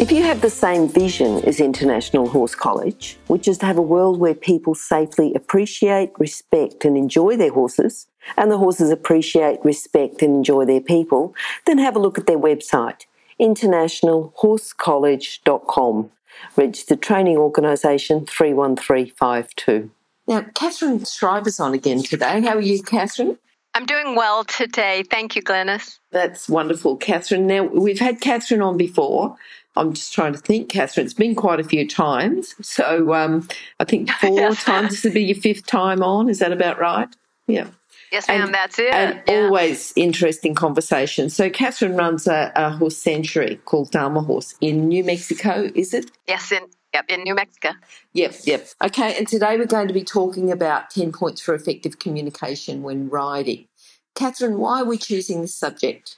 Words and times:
If 0.00 0.10
you 0.10 0.22
have 0.22 0.40
the 0.40 0.48
same 0.48 0.88
vision 0.88 1.44
as 1.44 1.60
International 1.60 2.26
Horse 2.26 2.54
College, 2.54 3.18
which 3.26 3.46
is 3.46 3.58
to 3.58 3.66
have 3.66 3.76
a 3.76 3.82
world 3.82 4.18
where 4.18 4.34
people 4.34 4.74
safely 4.74 5.34
appreciate, 5.34 6.12
respect, 6.18 6.86
and 6.86 6.96
enjoy 6.96 7.36
their 7.36 7.52
horses, 7.52 8.06
and 8.38 8.50
the 8.50 8.56
horses 8.56 8.90
appreciate, 8.90 9.62
respect, 9.62 10.22
and 10.22 10.34
enjoy 10.34 10.64
their 10.64 10.80
people, 10.80 11.34
then 11.66 11.76
have 11.76 11.96
a 11.96 11.98
look 11.98 12.16
at 12.16 12.26
their 12.26 12.38
website, 12.38 13.04
internationalhorsecollege.com, 13.38 16.10
registered 16.56 17.02
training 17.02 17.36
organisation 17.36 18.24
31352. 18.24 19.90
Now, 20.26 20.46
Katharine 20.54 21.04
Schreiber's 21.04 21.60
on 21.60 21.74
again 21.74 22.02
today. 22.02 22.40
How 22.40 22.56
are 22.56 22.60
you, 22.60 22.82
Katharine? 22.82 23.36
I'm 23.74 23.86
doing 23.86 24.16
well 24.16 24.44
today. 24.44 25.04
Thank 25.08 25.36
you, 25.36 25.42
Glenys. 25.42 25.98
That's 26.10 26.48
wonderful, 26.48 26.96
Katharine. 26.96 27.46
Now, 27.46 27.64
we've 27.64 28.00
had 28.00 28.20
Katharine 28.20 28.62
on 28.62 28.76
before. 28.76 29.36
I'm 29.76 29.92
just 29.92 30.12
trying 30.12 30.32
to 30.32 30.38
think, 30.38 30.68
Katharine. 30.68 31.06
It's 31.06 31.14
been 31.14 31.34
quite 31.34 31.60
a 31.60 31.64
few 31.64 31.86
times. 31.86 32.54
So 32.60 33.14
um, 33.14 33.48
I 33.78 33.84
think 33.84 34.10
four 34.20 34.54
times. 34.54 34.90
This 34.90 35.04
will 35.04 35.12
be 35.12 35.24
your 35.24 35.36
fifth 35.36 35.66
time 35.66 36.02
on. 36.02 36.28
Is 36.28 36.40
that 36.40 36.52
about 36.52 36.78
right? 36.78 37.08
Yeah. 37.46 37.68
Yes, 38.12 38.26
ma'am. 38.26 38.42
And, 38.42 38.54
that's 38.54 38.78
it. 38.78 38.92
And 38.92 39.22
yeah. 39.26 39.34
always 39.34 39.92
interesting 39.94 40.54
conversation. 40.54 41.30
So 41.30 41.48
Katharine 41.48 41.96
runs 41.96 42.26
a, 42.26 42.52
a 42.56 42.70
horse 42.70 42.96
sanctuary 42.96 43.56
called 43.64 43.92
Dharma 43.92 44.20
Horse 44.20 44.56
in 44.60 44.88
New 44.88 45.04
Mexico. 45.04 45.70
Is 45.74 45.94
it? 45.94 46.10
Yes, 46.26 46.50
in 46.50 46.66
Yep, 46.92 47.04
in 47.08 47.22
New 47.22 47.34
Mexico. 47.34 47.70
Yep, 48.14 48.34
yep. 48.44 48.68
Okay, 48.82 49.16
and 49.16 49.28
today 49.28 49.56
we're 49.56 49.66
going 49.66 49.86
to 49.86 49.94
be 49.94 50.02
talking 50.02 50.50
about 50.50 50.90
10 50.90 51.12
points 51.12 51.40
for 51.40 51.54
effective 51.54 52.00
communication 52.00 52.82
when 52.82 53.08
riding. 53.08 53.68
Katharine, 54.16 54.58
why 54.58 54.80
are 54.80 54.84
we 54.84 54.98
choosing 54.98 55.40
this 55.40 55.54
subject? 55.54 56.16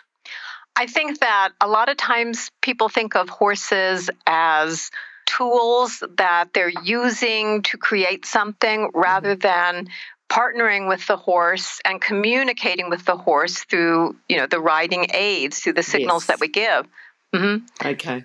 I 0.76 0.86
think 0.86 1.20
that 1.20 1.50
a 1.60 1.68
lot 1.68 1.88
of 1.88 1.96
times 1.96 2.50
people 2.62 2.88
think 2.88 3.14
of 3.14 3.28
horses 3.28 4.10
as 4.26 4.90
tools 5.26 6.02
that 6.16 6.52
they're 6.52 6.72
using 6.82 7.62
to 7.62 7.76
create 7.78 8.24
something 8.26 8.90
rather 8.94 9.36
mm-hmm. 9.36 9.40
than 9.40 9.88
partnering 10.28 10.88
with 10.88 11.06
the 11.06 11.16
horse 11.16 11.80
and 11.84 12.00
communicating 12.00 12.88
with 12.88 13.04
the 13.04 13.16
horse 13.16 13.64
through 13.64 14.16
you 14.28 14.36
know 14.36 14.46
the 14.46 14.60
riding 14.60 15.06
aids 15.12 15.58
through 15.58 15.74
the 15.74 15.82
signals 15.82 16.22
yes. 16.22 16.26
that 16.28 16.40
we 16.40 16.48
give 16.48 16.86
mm-hmm. 17.34 17.64
okay 17.86 18.24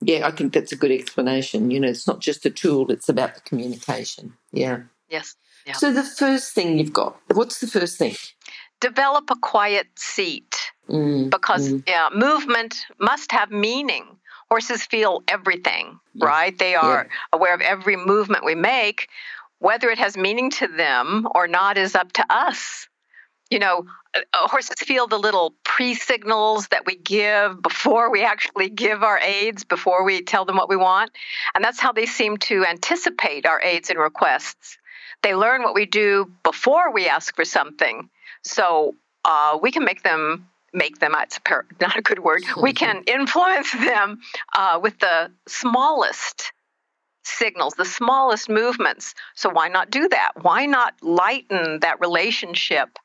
yeah 0.00 0.26
i 0.26 0.30
think 0.32 0.52
that's 0.52 0.72
a 0.72 0.76
good 0.76 0.90
explanation 0.90 1.70
you 1.70 1.78
know 1.78 1.88
it's 1.88 2.06
not 2.06 2.20
just 2.20 2.44
a 2.46 2.50
tool 2.50 2.90
it's 2.90 3.08
about 3.08 3.34
the 3.36 3.40
communication 3.42 4.32
yeah 4.52 4.80
yes 5.08 5.36
yeah. 5.66 5.72
so 5.72 5.92
the 5.92 6.02
first 6.02 6.52
thing 6.52 6.78
you've 6.78 6.92
got 6.92 7.16
what's 7.32 7.60
the 7.60 7.68
first 7.68 7.96
thing 7.96 8.16
develop 8.80 9.30
a 9.30 9.36
quiet 9.36 9.86
seat 9.94 10.55
mm, 10.88 11.30
because 11.30 11.72
mm. 11.72 11.82
yeah, 11.86 12.08
movement 12.14 12.86
must 12.98 13.32
have 13.32 13.50
meaning. 13.50 14.04
Horses 14.48 14.84
feel 14.84 15.24
everything, 15.26 15.98
yeah. 16.14 16.26
right? 16.26 16.56
They 16.56 16.76
are 16.76 17.08
yeah. 17.08 17.16
aware 17.32 17.54
of 17.54 17.60
every 17.60 17.96
movement 17.96 18.44
we 18.44 18.54
make. 18.54 19.08
Whether 19.58 19.90
it 19.90 19.98
has 19.98 20.16
meaning 20.16 20.50
to 20.52 20.68
them 20.68 21.26
or 21.34 21.48
not 21.48 21.78
is 21.78 21.94
up 21.94 22.12
to 22.12 22.24
us. 22.30 22.88
You 23.50 23.58
know, 23.58 23.86
uh, 24.14 24.20
uh, 24.32 24.48
horses 24.48 24.76
feel 24.78 25.06
the 25.06 25.18
little 25.18 25.54
pre 25.64 25.94
signals 25.94 26.68
that 26.68 26.86
we 26.86 26.96
give 26.96 27.60
before 27.62 28.10
we 28.10 28.24
actually 28.24 28.68
give 28.70 29.02
our 29.02 29.18
aids, 29.18 29.64
before 29.64 30.04
we 30.04 30.22
tell 30.22 30.44
them 30.44 30.56
what 30.56 30.68
we 30.68 30.76
want. 30.76 31.10
And 31.54 31.64
that's 31.64 31.80
how 31.80 31.92
they 31.92 32.06
seem 32.06 32.36
to 32.38 32.64
anticipate 32.64 33.46
our 33.46 33.60
aids 33.62 33.90
and 33.90 33.98
requests. 33.98 34.78
They 35.22 35.34
learn 35.34 35.62
what 35.62 35.74
we 35.74 35.86
do 35.86 36.30
before 36.42 36.92
we 36.92 37.08
ask 37.08 37.34
for 37.34 37.44
something. 37.44 38.08
So 38.42 38.94
uh, 39.24 39.58
we 39.60 39.72
can 39.72 39.84
make 39.84 40.02
them 40.02 40.48
make 40.76 40.98
them 40.98 41.14
it's 41.18 41.40
not 41.80 41.96
a 41.96 42.02
good 42.02 42.20
word. 42.20 42.42
We 42.60 42.72
can 42.84 43.02
influence 43.06 43.72
them 43.72 44.20
uh, 44.56 44.78
with 44.82 44.98
the 45.00 45.32
smallest 45.48 46.52
signals 47.24 47.74
the 47.74 47.84
smallest 47.84 48.48
movements. 48.48 49.14
So 49.34 49.50
why 49.50 49.68
not 49.68 49.90
do 49.90 50.08
that? 50.08 50.32
Why 50.42 50.66
not 50.66 50.94
lighten 51.02 51.80
that 51.80 52.00
relationship? 52.00 52.98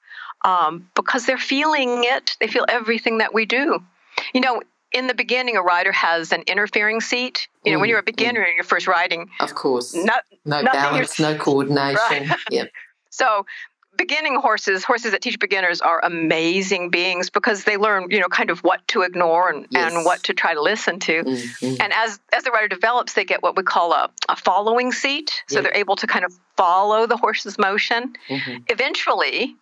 Um, 0.44 0.90
because 0.96 1.26
they're 1.26 1.38
feeling 1.38 2.04
it. 2.04 2.36
They 2.40 2.48
feel 2.48 2.66
everything 2.70 3.20
that 3.20 3.34
we 3.34 3.46
do. 3.46 3.80
You 4.34 4.42
know 4.42 4.62
in 4.92 5.08
the 5.08 5.14
beginning 5.14 5.56
a 5.56 5.62
rider 5.62 5.92
has 5.92 6.32
an 6.32 6.44
interfering 6.48 7.02
seat. 7.02 7.48
You 7.64 7.72
know 7.72 7.78
mm, 7.78 7.82
when 7.82 7.90
you're 7.90 8.00
a 8.00 8.03
beginner 8.03 8.42
mm. 8.42 8.48
and 8.48 8.56
you're 8.56 8.64
first 8.64 8.88
riding 8.88 9.30
of 9.40 9.56
course. 9.56 9.96
not, 9.96 10.24
no 10.46 10.64
balance 10.64 11.20
no 11.20 11.36
coordination. 11.40 11.98
Right. 11.98 12.30
yep. 12.50 12.70
So 13.09 13.46
beginning 14.01 14.35
horses, 14.39 14.84
horses 14.84 15.12
that 15.12 15.22
teach 15.22 15.38
beginners 15.39 15.79
are 15.79 16.03
amazing 16.03 16.89
beings 16.89 17.29
because 17.29 17.63
they 17.66 17.78
learn, 17.78 18.07
you 18.09 18.19
know, 18.19 18.28
kind 18.28 18.50
of 18.50 18.59
what 18.63 18.85
to 18.88 19.03
ignore 19.03 19.50
and, 19.50 19.67
yes. 19.69 19.94
and 19.94 20.03
what 20.03 20.23
to 20.23 20.34
try 20.34 20.56
to 20.56 20.62
listen 20.62 21.00
to. 21.00 21.23
Mm-hmm. 21.23 21.81
And 21.81 21.94
as 21.94 22.19
as 22.34 22.44
the 22.44 22.51
rider 22.51 22.67
develops, 22.67 23.13
they 23.13 23.25
get 23.25 23.44
what 23.44 23.56
we 23.56 23.61
call 23.61 23.94
a, 23.94 24.09
a 24.28 24.35
following 24.35 24.91
seat. 24.91 25.44
So 25.47 25.61
they're 25.61 25.75
able 25.75 25.97
to 25.97 26.07
kind 26.07 26.25
of 26.25 26.34
follow 26.57 27.06
the 27.06 27.17
horse's 27.17 27.59
motion. 27.59 28.13
Mm-hmm. 28.28 28.63
Eventually, 28.67 29.56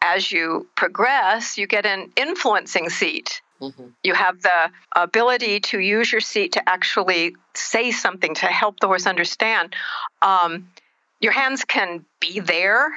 as 0.00 0.30
you 0.30 0.68
progress, 0.76 1.58
you 1.58 1.66
get 1.66 1.84
an 1.84 2.12
influencing 2.16 2.88
seat. 2.88 3.42
Mm-hmm. 3.60 3.86
You 4.04 4.14
have 4.14 4.42
the 4.42 4.70
ability 4.94 5.60
to 5.60 5.80
use 5.80 6.12
your 6.12 6.20
seat 6.20 6.52
to 6.52 6.68
actually 6.68 7.34
say 7.54 7.90
something 7.90 8.34
to 8.36 8.46
help 8.46 8.78
the 8.78 8.86
horse 8.86 9.06
understand. 9.06 9.74
Um, 10.20 10.68
your 11.20 11.32
hands 11.32 11.64
can 11.64 12.04
be 12.20 12.40
there 12.40 12.90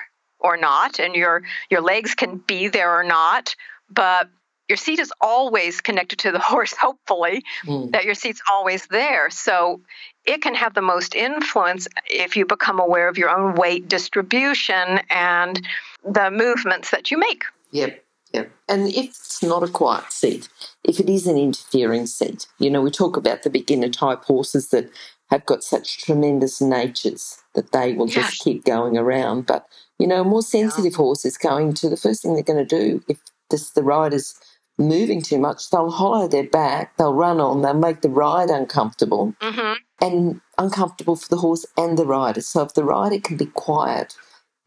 or 0.45 0.57
not, 0.57 0.99
and 0.99 1.15
your 1.15 1.41
your 1.69 1.81
legs 1.81 2.15
can 2.15 2.37
be 2.37 2.67
there 2.67 2.91
or 2.99 3.03
not, 3.03 3.55
but 3.89 4.29
your 4.69 4.77
seat 4.77 4.99
is 4.99 5.13
always 5.21 5.81
connected 5.81 6.19
to 6.19 6.31
the 6.31 6.39
horse, 6.51 6.73
hopefully, 6.79 7.43
mm. 7.65 7.91
that 7.91 8.05
your 8.05 8.15
seat's 8.15 8.41
always 8.51 8.87
there. 8.87 9.29
So 9.29 9.81
it 10.25 10.41
can 10.41 10.55
have 10.55 10.73
the 10.73 10.81
most 10.81 11.15
influence 11.15 11.87
if 12.07 12.35
you 12.35 12.45
become 12.45 12.79
aware 12.79 13.07
of 13.07 13.17
your 13.17 13.29
own 13.29 13.55
weight 13.55 13.87
distribution 13.87 15.01
and 15.09 15.61
the 16.03 16.31
movements 16.31 16.91
that 16.91 17.11
you 17.11 17.17
make. 17.17 17.43
Yep. 17.71 18.01
Yep. 18.33 18.51
And 18.67 18.87
if 18.89 19.05
it's 19.05 19.43
not 19.43 19.63
a 19.63 19.67
quiet 19.67 20.11
seat, 20.11 20.49
if 20.83 20.99
it 20.99 21.09
is 21.09 21.25
an 21.25 21.37
interfering 21.37 22.05
seat, 22.05 22.47
you 22.59 22.69
know, 22.69 22.81
we 22.81 22.91
talk 22.91 23.15
about 23.15 23.43
the 23.43 23.49
beginner 23.49 23.87
type 23.87 24.25
horses 24.25 24.69
that 24.69 24.89
have 25.29 25.45
got 25.45 25.63
such 25.63 26.03
tremendous 26.03 26.59
natures 26.59 27.37
that 27.53 27.71
they 27.71 27.93
will 27.93 28.07
yes. 28.07 28.15
just 28.15 28.43
keep 28.43 28.65
going 28.65 28.97
around. 28.97 29.45
But 29.45 29.67
you 29.99 30.07
know, 30.07 30.21
a 30.21 30.25
more 30.25 30.41
sensitive 30.41 30.93
yeah. 30.93 30.97
horse 30.97 31.25
is 31.25 31.37
going 31.37 31.73
to 31.75 31.89
the 31.89 31.97
first 31.97 32.21
thing 32.21 32.33
they're 32.33 32.43
going 32.43 32.65
to 32.65 32.79
do 32.79 33.03
if 33.07 33.19
this, 33.49 33.69
the 33.71 33.83
rider's 33.83 34.35
moving 34.77 35.21
too 35.21 35.39
much, 35.39 35.69
they'll 35.69 35.91
hollow 35.91 36.27
their 36.27 36.43
back, 36.43 36.97
they'll 36.97 37.13
run 37.13 37.39
on, 37.39 37.61
they'll 37.61 37.73
make 37.73 38.01
the 38.01 38.09
ride 38.09 38.49
uncomfortable 38.49 39.33
mm-hmm. 39.41 39.73
and 40.01 40.41
uncomfortable 40.57 41.15
for 41.15 41.29
the 41.29 41.37
horse 41.37 41.65
and 41.77 41.97
the 41.97 42.05
rider. 42.05 42.41
So 42.41 42.61
if 42.61 42.73
the 42.73 42.83
rider 42.83 43.19
can 43.19 43.37
be 43.37 43.45
quiet, 43.45 44.15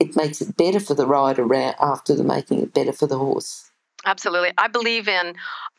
it 0.01 0.17
makes 0.17 0.41
it 0.41 0.57
better 0.57 0.81
for 0.81 0.95
the 0.95 1.07
rider 1.07 1.53
after 1.55 2.15
the 2.15 2.25
making 2.25 2.63
it 2.63 2.73
better 2.73 2.93
for 2.93 3.07
the 3.07 3.19
horse. 3.19 3.71
Absolutely. 4.07 4.53
I 4.57 4.69
believe 4.69 5.09
in 5.09 5.35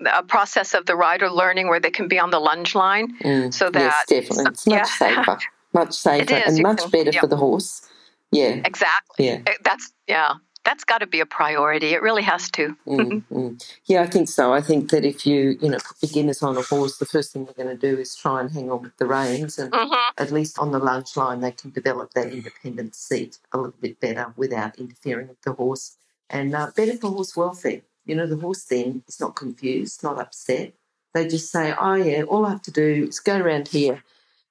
a 0.05 0.23
process 0.23 0.73
of 0.73 0.85
the 0.85 0.95
rider 0.95 1.29
learning 1.29 1.69
where 1.69 1.79
they 1.79 1.89
can 1.89 2.07
be 2.07 2.19
on 2.19 2.31
the 2.31 2.39
lunge 2.39 2.75
line 2.75 3.17
mm, 3.19 3.53
so 3.53 3.69
that. 3.69 3.79
Yes, 3.79 4.05
definitely. 4.07 4.51
It's 4.51 4.67
much 4.67 4.77
yeah. 4.77 4.83
safer. 4.83 5.37
Much 5.73 5.93
safer 5.93 6.33
and 6.45 6.61
much 6.61 6.81
can, 6.81 6.89
better 6.89 7.11
yeah. 7.13 7.21
for 7.21 7.27
the 7.27 7.37
horse. 7.37 7.87
Yeah. 8.31 8.61
Exactly. 8.65 9.25
Yeah. 9.25 9.41
That's, 9.63 9.91
yeah. 10.07 10.33
That's 10.65 10.83
got 10.83 10.99
to 10.99 11.07
be 11.07 11.19
a 11.19 11.25
priority. 11.25 11.93
It 11.93 12.01
really 12.01 12.21
has 12.21 12.51
to. 12.51 12.75
mm-hmm. 12.85 13.55
Yeah, 13.85 14.01
I 14.03 14.07
think 14.07 14.29
so. 14.29 14.53
I 14.53 14.61
think 14.61 14.91
that 14.91 15.05
if 15.05 15.25
you, 15.25 15.57
you 15.61 15.69
know, 15.69 15.77
put 15.77 16.01
beginners 16.01 16.43
on 16.43 16.57
a 16.57 16.61
horse, 16.61 16.97
the 16.97 17.05
first 17.05 17.31
thing 17.31 17.45
they're 17.45 17.65
going 17.65 17.75
to 17.75 17.87
do 17.89 17.99
is 17.99 18.15
try 18.15 18.41
and 18.41 18.51
hang 18.51 18.69
on 18.69 18.83
with 18.83 18.95
the 18.97 19.05
reins, 19.05 19.57
and 19.57 19.71
mm-hmm. 19.71 20.21
at 20.21 20.31
least 20.31 20.59
on 20.59 20.71
the 20.71 20.79
lunge 20.79 21.15
line, 21.15 21.39
they 21.39 21.51
can 21.51 21.71
develop 21.71 22.13
that 22.13 22.31
independent 22.31 22.93
seat 22.93 23.39
a 23.51 23.57
little 23.57 23.73
bit 23.79 23.99
better 23.99 24.33
without 24.35 24.77
interfering 24.77 25.29
with 25.29 25.41
the 25.41 25.53
horse, 25.53 25.95
and 26.29 26.53
uh, 26.53 26.69
better 26.75 26.97
for 26.97 27.09
horse 27.09 27.35
welfare. 27.35 27.81
You 28.05 28.15
know, 28.15 28.27
the 28.27 28.37
horse 28.37 28.65
then 28.65 29.03
is 29.07 29.19
not 29.19 29.35
confused, 29.35 30.03
not 30.03 30.19
upset. 30.19 30.73
They 31.13 31.27
just 31.27 31.51
say, 31.51 31.73
"Oh 31.79 31.95
yeah, 31.95 32.23
all 32.23 32.45
I 32.45 32.51
have 32.51 32.61
to 32.63 32.71
do 32.71 33.07
is 33.07 33.19
go 33.19 33.39
around 33.39 33.69
here." 33.69 34.03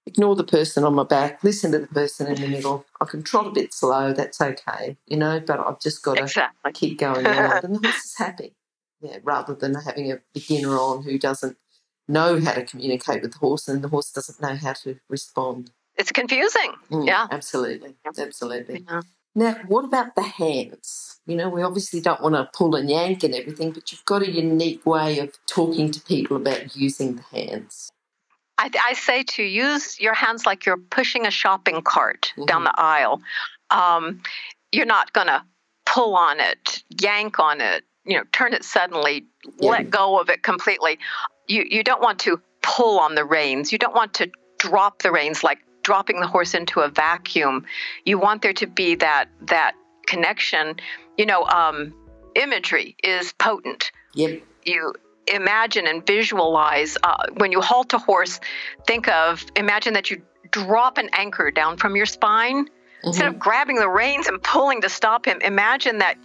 Ignore 0.09 0.35
the 0.35 0.45
person 0.45 0.85
on 0.85 0.95
my 0.95 1.05
back, 1.05 1.45
listen 1.45 1.73
to 1.73 1.79
the 1.79 1.87
person 1.87 2.27
in 2.27 2.41
the 2.41 2.49
middle. 2.49 2.85
I 3.01 3.05
can 3.05 3.23
trot 3.23 3.47
a 3.47 3.51
bit 3.51 3.73
slow, 3.73 4.13
that's 4.13 4.41
okay, 4.41 4.97
you 5.07 5.17
know, 5.17 5.41
but 5.41 5.61
I've 5.61 5.81
just 5.81 6.03
got 6.03 6.17
to 6.17 6.23
exactly. 6.23 6.73
keep 6.73 6.99
going 6.99 7.27
on. 7.27 7.35
and 7.65 7.77
the 7.77 7.89
horse 7.89 8.05
is 8.05 8.15
happy. 8.17 8.55
Yeah, 9.01 9.19
rather 9.23 9.55
than 9.55 9.75
having 9.75 10.11
a 10.11 10.19
beginner 10.35 10.77
on 10.77 11.05
who 11.05 11.19
doesn't 11.19 11.57
know 12.09 12.41
how 12.41 12.55
to 12.55 12.65
communicate 12.65 13.23
with 13.23 13.33
the 13.33 13.39
horse 13.39 13.69
and 13.69 13.81
the 13.81 13.89
horse 13.89 14.11
doesn't 14.11 14.41
know 14.41 14.57
how 14.57 14.73
to 14.73 14.99
respond. 15.09 15.71
It's 15.97 16.11
confusing. 16.11 16.73
Mm, 16.91 17.07
yeah. 17.07 17.29
Absolutely. 17.31 17.95
Absolutely. 18.07 18.85
Yeah. 18.89 19.03
Now, 19.35 19.57
what 19.69 19.85
about 19.85 20.17
the 20.17 20.23
hands? 20.23 21.21
You 21.27 21.37
know, 21.37 21.49
we 21.49 21.63
obviously 21.63 22.01
don't 22.01 22.23
want 22.23 22.35
to 22.35 22.49
pull 22.57 22.75
and 22.75 22.91
yank 22.91 23.23
and 23.23 23.35
everything, 23.35 23.71
but 23.71 23.93
you've 23.93 24.05
got 24.05 24.23
a 24.23 24.31
unique 24.31 24.85
way 24.85 25.19
of 25.21 25.39
talking 25.47 25.93
to 25.93 26.01
people 26.01 26.37
about 26.37 26.75
using 26.75 27.17
the 27.17 27.23
hands. 27.23 27.91
I, 28.59 28.71
I 28.85 28.93
say 28.95 29.23
to 29.23 29.43
use 29.43 30.01
your 30.01 30.15
hands 30.15 30.45
like 30.45 30.67
you're 30.67 30.77
pushing 30.77 31.27
a 31.27 31.31
shopping 31.31 31.83
cart 31.83 32.33
mm-hmm. 32.33 32.47
down 32.47 32.65
the 32.65 32.75
aisle. 32.79 33.23
Um, 33.71 34.23
you're 34.73 34.87
not 34.87 35.13
going 35.13 35.29
to 35.29 35.43
pull 35.87 36.17
on 36.17 36.41
it, 36.41 36.83
yank 37.01 37.39
on 37.39 37.61
it, 37.61 37.85
you 38.05 38.17
know, 38.17 38.25
turn 38.33 38.53
it 38.53 38.65
suddenly, 38.65 39.27
yeah. 39.59 39.71
let 39.71 39.91
go 39.91 40.19
of 40.21 40.29
it 40.29 40.43
completely. 40.43 40.99
You 41.47 41.65
you 41.69 41.83
don't 41.83 42.03
want 42.03 42.19
to 42.21 42.41
pull 42.63 42.99
on 42.99 43.15
the 43.15 43.25
reins. 43.25 43.73
You 43.73 43.79
don't 43.79 43.95
want 43.95 44.15
to 44.15 44.31
drop 44.59 45.03
the 45.03 45.13
reins 45.13 45.43
like 45.43 45.59
dropping 45.83 46.21
the 46.21 46.27
horse 46.27 46.55
into 46.55 46.81
a 46.81 46.89
vacuum. 46.89 47.65
You 48.05 48.19
want 48.19 48.43
there 48.43 48.53
to 48.55 48.67
be 48.67 48.97
that 48.97 49.27
that 49.43 49.73
connection. 50.07 50.77
You 51.17 51.27
know, 51.27 51.45
um, 51.45 51.95
imagery 52.35 52.97
is 53.03 53.33
potent. 53.35 53.93
Yep. 54.15 54.43
You 54.65 54.95
imagine 55.35 55.87
and 55.87 56.07
visualize 56.07 56.97
uh, 57.03 57.25
when 57.37 57.53
you 57.53 57.61
halt 57.61 57.93
a 57.93 57.99
horse. 57.99 58.41
Think 58.87 59.09
of 59.09 59.45
imagine 59.57 59.95
that 59.95 60.11
you 60.11 60.23
drop 60.51 60.99
an 60.99 61.11
anchor 61.13 61.51
down 61.51 61.77
from 61.77 61.97
your 61.97 62.07
spine. 62.07 62.65
Mm-hmm. 62.67 63.07
Instead 63.09 63.27
of 63.27 63.35
mm-hmm. 63.35 63.41
grabbing 63.41 63.77
the 63.77 63.89
reins 63.89 64.27
and 64.27 64.43
pulling 64.43 64.81
to 64.83 64.89
stop 64.89 65.27
him, 65.27 65.41
imagine 65.41 65.99
that 65.99 66.17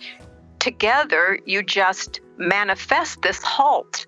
together 0.60 1.40
you 1.46 1.62
just 1.62 2.22
manifest 2.38 3.22
this 3.22 3.42
halt. 3.44 4.06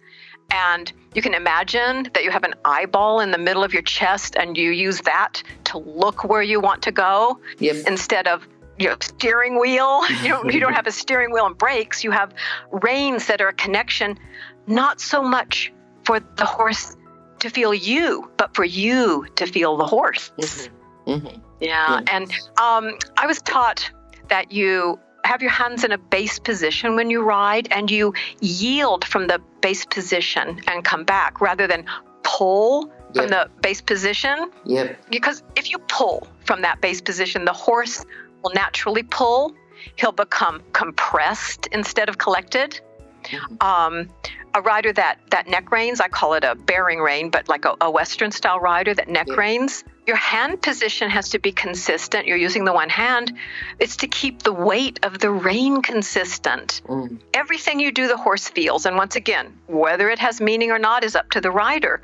And 0.52 0.92
you 1.14 1.22
can 1.22 1.34
imagine 1.34 2.10
that 2.14 2.24
you 2.24 2.32
have 2.32 2.44
an 2.44 2.54
eyeball 2.66 3.20
in 3.20 3.32
the 3.32 3.38
middle 3.38 3.64
of 3.64 3.74
your 3.74 3.82
chest 3.82 4.36
and 4.38 4.58
you 4.58 4.72
use 4.72 5.02
that 5.02 5.42
to 5.66 5.80
look 5.80 6.24
where 6.24 6.42
you 6.42 6.60
want 6.60 6.84
to 6.84 6.92
go 6.92 7.40
yep. 7.60 7.78
instead 7.88 8.28
of 8.28 8.48
you 8.78 8.90
know, 8.90 8.98
steering 9.00 9.60
wheel. 9.60 10.02
You 10.24 10.30
don't, 10.30 10.54
you 10.54 10.60
don't 10.60 10.74
have 10.82 10.88
a 10.88 10.92
steering 10.92 11.32
wheel 11.32 11.46
and 11.46 11.58
brakes. 11.58 12.04
You 12.04 12.12
have 12.12 12.34
reins 12.72 13.28
that 13.28 13.42
are 13.42 13.50
a 13.50 13.54
connection, 13.54 14.18
not 14.68 15.00
so 15.00 15.22
much 15.22 15.72
for 16.04 16.20
the 16.20 16.46
horse 16.46 16.96
to 17.40 17.50
feel 17.50 17.74
you, 17.74 18.30
but 18.38 18.56
for 18.56 18.66
you 18.66 19.26
to 19.36 19.46
feel 19.46 19.78
the 19.78 19.86
horse. 19.86 20.32
Mm-hmm. 20.38 21.12
Mm-hmm. 21.12 21.42
Yeah. 21.60 22.00
Yes. 22.00 22.04
And 22.08 22.32
um, 22.60 22.98
I 23.18 23.28
was 23.28 23.42
taught 23.42 23.90
that 24.30 24.52
you 24.52 25.00
have 25.24 25.42
your 25.42 25.52
hands 25.52 25.84
in 25.84 25.92
a 25.92 25.98
base 25.98 26.40
position 26.40 26.96
when 26.96 27.10
you 27.10 27.24
ride 27.24 27.68
and 27.72 27.90
you 27.90 28.14
yield 28.42 29.06
from 29.06 29.28
the 29.28 29.42
base 29.62 29.86
position 29.86 30.62
and 30.68 30.84
come 30.84 31.04
back 31.04 31.42
rather 31.42 31.68
than 31.68 31.86
pull 32.24 32.88
yep. 33.14 33.16
from 33.16 33.30
the 33.30 33.50
base 33.62 33.82
position. 33.82 34.52
Yep. 34.66 35.10
Because 35.10 35.44
if 35.56 35.72
you 35.72 35.80
pull 35.80 36.28
from 36.46 36.62
that 36.62 36.82
base 36.82 37.02
position, 37.02 37.46
the 37.46 37.54
horse 37.54 38.06
will 38.44 38.52
naturally 38.54 39.04
pull. 39.04 39.54
He'll 39.98 40.12
become 40.12 40.62
compressed 40.74 41.68
instead 41.72 42.10
of 42.10 42.18
collected. 42.18 42.80
Mm-hmm. 43.24 43.56
Um, 43.62 44.10
a 44.56 44.62
rider 44.62 44.92
that 44.94 45.20
that 45.32 45.48
neck 45.48 45.72
reins, 45.72 46.00
I 46.00 46.08
call 46.08 46.34
it 46.34 46.44
a 46.44 46.56
bearing 46.56 47.00
rein, 47.00 47.30
but 47.30 47.48
like 47.48 47.66
a, 47.66 47.76
a 47.82 47.92
Western 47.92 48.32
style 48.32 48.60
rider 48.60 48.94
that 48.94 49.08
neck 49.08 49.28
yep. 49.28 49.38
reins 49.38 49.84
your 50.08 50.16
hand 50.16 50.62
position 50.62 51.10
has 51.10 51.30
to 51.30 51.40
be 51.40 51.52
consistent. 51.52 52.28
You're 52.28 52.38
using 52.38 52.66
the 52.66 52.74
one 52.74 52.90
hand. 52.90 53.34
It's 53.80 53.98
to 53.98 54.08
keep 54.08 54.44
the 54.44 54.54
weight 54.54 55.00
of 55.04 55.20
the 55.20 55.32
rein 55.32 55.82
consistent. 55.82 56.82
Mm. 56.88 57.20
Everything 57.34 57.80
you 57.80 57.92
do, 57.92 58.08
the 58.08 58.18
horse 58.18 58.48
feels. 58.48 58.86
And 58.86 58.98
once 58.98 59.16
again, 59.16 59.58
whether 59.68 60.10
it 60.10 60.20
has 60.20 60.40
meaning 60.40 60.72
or 60.72 60.80
not 60.80 61.04
is 61.04 61.16
up 61.16 61.32
to 61.32 61.42
the 61.42 61.52
rider. 61.52 62.02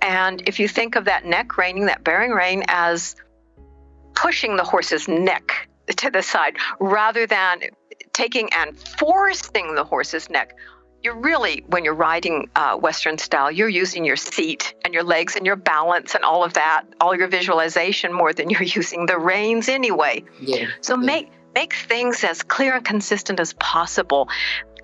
And 0.00 0.42
if 0.46 0.60
you 0.60 0.68
think 0.68 0.96
of 0.96 1.06
that 1.06 1.24
neck 1.24 1.58
reining, 1.58 1.86
that 1.86 2.04
bearing 2.04 2.30
rein, 2.30 2.62
as 2.68 3.16
pushing 4.14 4.56
the 4.56 4.64
horse's 4.64 5.08
neck 5.08 5.68
to 5.96 6.10
the 6.10 6.22
side 6.22 6.56
rather 6.78 7.26
than 7.26 7.62
taking 8.12 8.48
and 8.52 8.78
forcing 8.78 9.74
the 9.74 9.82
horse's 9.82 10.30
neck 10.30 10.54
you're 11.02 11.18
really 11.18 11.64
when 11.68 11.84
you're 11.84 11.94
riding 11.94 12.48
uh, 12.56 12.76
western 12.76 13.18
style 13.18 13.50
you're 13.50 13.68
using 13.68 14.04
your 14.04 14.16
seat 14.16 14.74
and 14.84 14.92
your 14.92 15.02
legs 15.02 15.36
and 15.36 15.46
your 15.46 15.56
balance 15.56 16.14
and 16.14 16.24
all 16.24 16.44
of 16.44 16.54
that 16.54 16.84
all 17.00 17.14
your 17.14 17.28
visualization 17.28 18.12
more 18.12 18.32
than 18.32 18.50
you're 18.50 18.62
using 18.62 19.06
the 19.06 19.18
reins 19.18 19.68
anyway. 19.68 20.22
Yeah 20.40 20.66
so 20.80 20.96
yeah. 20.96 21.06
make 21.06 21.32
make 21.54 21.74
things 21.74 22.22
as 22.24 22.42
clear 22.42 22.76
and 22.76 22.84
consistent 22.84 23.40
as 23.40 23.52
possible 23.54 24.28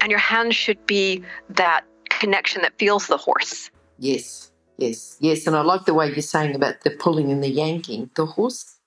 and 0.00 0.10
your 0.10 0.20
hands 0.20 0.54
should 0.56 0.84
be 0.86 1.22
that 1.50 1.84
connection 2.08 2.62
that 2.62 2.78
feels 2.78 3.06
the 3.06 3.16
horse. 3.16 3.70
Yes 3.98 4.50
yes 4.78 5.16
yes 5.20 5.46
and 5.46 5.56
i 5.56 5.62
like 5.62 5.86
the 5.86 5.94
way 5.94 6.06
you're 6.08 6.20
saying 6.20 6.54
about 6.54 6.82
the 6.82 6.90
pulling 6.90 7.30
and 7.30 7.42
the 7.42 7.48
yanking. 7.48 8.10
The 8.14 8.26
horse 8.26 8.78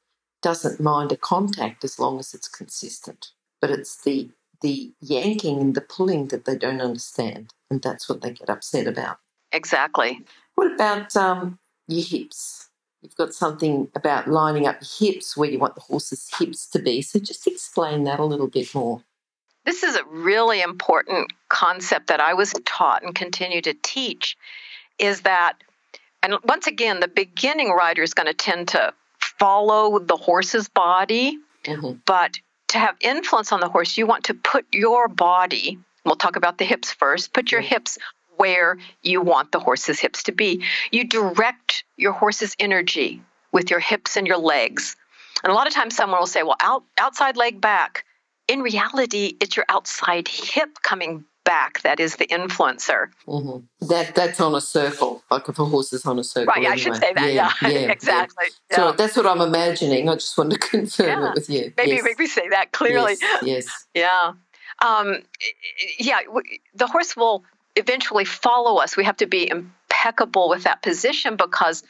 doesn't 0.42 0.80
mind 0.80 1.12
a 1.12 1.18
contact 1.18 1.84
as 1.84 2.00
long 2.00 2.20
as 2.20 2.34
it's 2.34 2.48
consistent 2.48 3.32
but 3.62 3.70
it's 3.70 4.02
the 4.04 4.30
the 4.62 4.92
yanking 5.02 5.60
and 5.60 5.76
the 5.76 5.82
pulling 5.82 6.28
that 6.28 6.46
they 6.46 6.58
don't 6.58 6.82
understand. 6.82 7.54
And 7.70 7.82
that's 7.82 8.10
what 8.10 8.22
they 8.22 8.32
get 8.32 8.50
upset 8.50 8.88
about. 8.88 9.18
Exactly. 9.52 10.22
What 10.56 10.74
about 10.74 11.16
um, 11.16 11.60
your 11.88 12.04
hips? 12.04 12.70
You've 13.02 13.16
got 13.16 13.34
something 13.34 13.90
about 13.96 14.28
lining 14.28 14.68
up 14.68 14.78
your 14.82 15.12
hips 15.12 15.38
where 15.38 15.50
you 15.50 15.60
want 15.60 15.76
the 15.76 15.82
horse's 15.82 16.30
hips 16.38 16.68
to 16.68 16.80
be. 16.80 17.02
So 17.02 17.20
just 17.20 17.48
explain 17.48 18.04
that 18.04 18.20
a 18.20 18.26
little 18.26 18.48
bit 18.48 18.76
more. 18.76 19.04
This 19.66 19.84
is 19.84 19.96
a 19.96 20.04
really 20.06 20.62
important 20.62 21.32
concept 21.48 22.08
that 22.08 22.20
I 22.20 22.34
was 22.34 22.54
taught 22.66 23.04
and 23.04 23.14
continue 23.14 23.62
to 23.62 23.74
teach 23.74 24.36
is 24.98 25.22
that, 25.22 25.54
and 26.24 26.36
once 26.44 26.68
again, 26.68 27.00
the 27.00 27.08
beginning 27.08 27.70
rider 27.70 28.04
is 28.04 28.14
going 28.14 28.28
to 28.28 28.34
tend 28.34 28.70
to 28.70 28.94
follow 29.20 30.00
the 30.00 30.18
horse's 30.18 30.68
body, 30.68 31.38
mm-hmm. 31.64 32.00
but 32.06 32.40
to 32.70 32.80
have 32.80 32.96
influence 33.02 33.52
on 33.52 33.60
the 33.60 33.70
horse, 33.70 33.98
you 33.98 34.06
want 34.06 34.26
to 34.26 34.34
put 34.34 34.66
your 34.74 35.08
body, 35.08 35.80
we'll 36.06 36.16
talk 36.16 36.36
about 36.36 36.58
the 36.58 36.66
hips 36.66 36.92
first, 36.92 37.34
put 37.34 37.52
your 37.52 37.62
mm-hmm. 37.62 37.70
hips 37.70 37.98
where 38.38 38.78
you 39.04 39.22
want 39.22 39.52
the 39.52 39.60
horse's 39.60 40.00
hips 40.00 40.24
to 40.24 40.32
be. 40.32 40.64
You 40.92 41.04
direct 41.04 41.84
your 41.98 42.14
horse's 42.14 42.56
energy 42.58 43.22
with 43.52 43.70
your 43.70 43.82
hips 43.82 44.16
and 44.16 44.26
your 44.26 44.38
legs. 44.38 44.96
And 45.44 45.52
a 45.52 45.54
lot 45.54 45.68
of 45.68 45.74
times 45.74 45.96
someone 45.96 46.20
will 46.20 46.28
say, 46.28 46.44
well, 46.44 46.56
out, 46.62 46.84
outside 46.98 47.36
leg 47.36 47.60
back. 47.60 48.06
In 48.48 48.62
reality, 48.62 49.36
it's 49.42 49.58
your 49.58 49.66
outside 49.70 50.28
hip 50.28 50.78
coming 50.82 51.26
back 51.50 51.82
that 51.82 52.00
is 52.00 52.18
the 52.18 52.28
influencer. 52.28 53.08
Mm-hmm. 53.28 53.88
That 53.88 54.14
that's 54.14 54.40
on 54.40 54.54
a 54.54 54.62
circle, 54.62 55.24
like 55.32 55.50
if 55.50 55.58
a 55.58 55.66
horse 55.66 55.92
is 55.92 56.06
on 56.06 56.20
a 56.20 56.24
circle. 56.24 56.54
Right, 56.54 56.58
anyway. 56.58 56.74
I 56.74 56.76
should 56.76 56.96
say 56.96 57.12
that. 57.12 57.34
Yeah, 57.34 57.52
yeah, 57.64 57.68
yeah 57.76 57.92
exactly. 57.92 58.46
Yeah. 58.70 58.76
So 58.76 58.92
that's 58.92 59.18
what 59.18 59.26
I'm 59.26 59.42
imagining. 59.42 60.10
I 60.10 60.14
just 60.14 60.38
want 60.38 60.52
to 60.52 60.60
confirm 60.74 61.24
it 61.24 61.34
with 61.34 61.50
you. 61.50 61.74
Maybe 61.76 61.92
yes. 61.92 62.04
maybe 62.04 62.28
say 62.28 62.50
that 62.50 62.72
clearly. 62.72 63.16
Yes. 63.20 63.44
yes. 63.44 63.66
Yeah. 63.96 64.34
Um, 64.82 65.24
yeah. 65.98 66.20
The 66.76 66.88
horse 66.88 67.18
will 67.18 67.44
eventually 67.76 68.26
follow 68.26 68.80
us. 68.80 68.96
We 68.96 69.06
have 69.06 69.18
to 69.18 69.26
be 69.26 69.50
impeccable 69.50 70.50
with 70.50 70.64
that 70.64 70.84
position 70.84 71.36
because 71.36 71.84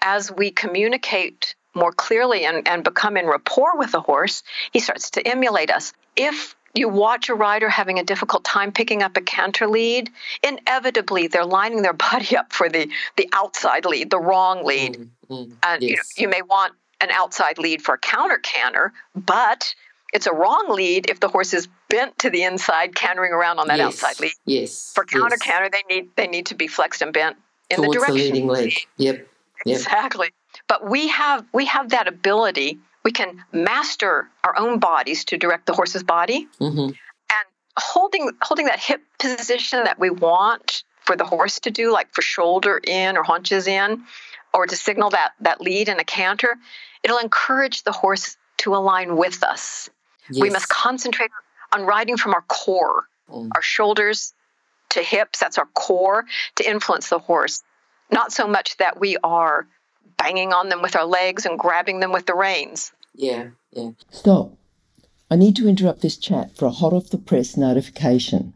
as 0.00 0.32
we 0.32 0.50
communicate 0.50 1.54
more 1.74 1.92
clearly 1.92 2.44
and, 2.46 2.66
and 2.66 2.82
become 2.82 3.16
in 3.16 3.26
rapport 3.26 3.78
with 3.78 3.92
the 3.92 4.00
horse, 4.00 4.42
he 4.72 4.80
starts 4.80 5.10
to 5.10 5.28
emulate 5.28 5.70
us. 5.70 5.92
If 6.16 6.56
you 6.74 6.88
watch 6.88 7.28
a 7.28 7.34
rider 7.34 7.68
having 7.68 7.98
a 7.98 8.04
difficult 8.04 8.44
time 8.44 8.72
picking 8.72 9.02
up 9.02 9.16
a 9.16 9.20
canter 9.20 9.66
lead, 9.66 10.10
inevitably 10.42 11.26
they're 11.26 11.44
lining 11.44 11.82
their 11.82 11.92
body 12.10 12.36
up 12.36 12.52
for 12.52 12.68
the, 12.68 12.88
the 13.16 13.28
outside 13.32 13.84
lead, 13.84 14.10
the 14.10 14.20
wrong 14.20 14.64
lead. 14.64 15.10
Mm-hmm. 15.28 15.52
And 15.62 15.82
yes. 15.82 15.90
you, 15.90 15.96
know, 15.96 16.02
you 16.16 16.28
may 16.28 16.42
want 16.42 16.74
an 17.00 17.10
outside 17.10 17.58
lead 17.58 17.82
for 17.82 17.94
a 17.94 17.98
counter 17.98 18.38
canter, 18.38 18.92
but 19.14 19.74
it's 20.12 20.26
a 20.26 20.32
wrong 20.32 20.66
lead 20.68 21.10
if 21.10 21.20
the 21.20 21.28
horse 21.28 21.54
is 21.54 21.68
bent 21.88 22.18
to 22.20 22.30
the 22.30 22.42
inside, 22.44 22.94
cantering 22.94 23.32
around 23.32 23.58
on 23.58 23.68
that 23.68 23.78
yes. 23.78 23.86
outside 23.86 24.20
lead. 24.20 24.32
Yes. 24.44 24.92
For 24.94 25.04
counter 25.04 25.36
yes. 25.40 25.42
canter, 25.42 25.68
they 25.70 25.94
need 25.94 26.10
they 26.16 26.26
need 26.26 26.46
to 26.46 26.54
be 26.54 26.68
flexed 26.68 27.02
and 27.02 27.12
bent 27.12 27.36
in 27.70 27.76
Towards 27.76 27.92
the 27.92 27.98
direction. 27.98 28.16
the 28.16 28.22
leading 28.22 28.46
leg. 28.46 28.72
Yep. 28.98 29.16
yep. 29.64 29.76
Exactly. 29.78 30.30
But 30.68 30.88
we 30.88 31.08
have 31.08 31.46
we 31.52 31.66
have 31.66 31.90
that 31.90 32.08
ability 32.08 32.78
we 33.04 33.12
can 33.12 33.44
master 33.52 34.28
our 34.44 34.56
own 34.58 34.78
bodies 34.78 35.24
to 35.26 35.36
direct 35.36 35.66
the 35.66 35.72
horse's 35.72 36.02
body 36.02 36.46
mm-hmm. 36.60 36.78
and 36.80 37.46
holding 37.78 38.30
holding 38.42 38.66
that 38.66 38.80
hip 38.80 39.00
position 39.18 39.84
that 39.84 39.98
we 39.98 40.10
want 40.10 40.84
for 41.00 41.16
the 41.16 41.24
horse 41.24 41.60
to 41.60 41.70
do 41.70 41.92
like 41.92 42.12
for 42.14 42.22
shoulder 42.22 42.80
in 42.86 43.16
or 43.16 43.22
haunches 43.22 43.66
in 43.66 44.02
or 44.54 44.66
to 44.66 44.76
signal 44.76 45.10
that 45.10 45.32
that 45.40 45.60
lead 45.60 45.88
in 45.88 45.98
a 45.98 46.04
canter 46.04 46.56
it'll 47.02 47.18
encourage 47.18 47.82
the 47.82 47.92
horse 47.92 48.36
to 48.58 48.74
align 48.74 49.16
with 49.16 49.42
us 49.42 49.90
yes. 50.30 50.40
we 50.40 50.50
must 50.50 50.68
concentrate 50.68 51.30
on 51.72 51.84
riding 51.84 52.16
from 52.16 52.34
our 52.34 52.42
core 52.42 53.04
mm. 53.30 53.48
our 53.54 53.62
shoulders 53.62 54.32
to 54.90 55.02
hips 55.02 55.40
that's 55.40 55.58
our 55.58 55.68
core 55.74 56.24
to 56.56 56.68
influence 56.68 57.08
the 57.08 57.18
horse 57.18 57.62
not 58.10 58.30
so 58.30 58.46
much 58.46 58.76
that 58.76 59.00
we 59.00 59.16
are 59.24 59.66
banging 60.18 60.52
on 60.52 60.68
them 60.68 60.82
with 60.82 60.96
our 60.96 61.06
legs 61.06 61.46
and 61.46 61.58
grabbing 61.58 62.00
them 62.00 62.12
with 62.12 62.26
the 62.26 62.34
reins. 62.34 62.92
Yeah, 63.14 63.50
yeah. 63.70 63.90
Stop. 64.10 64.52
I 65.30 65.36
need 65.36 65.56
to 65.56 65.68
interrupt 65.68 66.02
this 66.02 66.16
chat 66.16 66.56
for 66.56 66.66
a 66.66 66.70
hot 66.70 66.92
off 66.92 67.10
the 67.10 67.18
press 67.18 67.56
notification. 67.56 68.54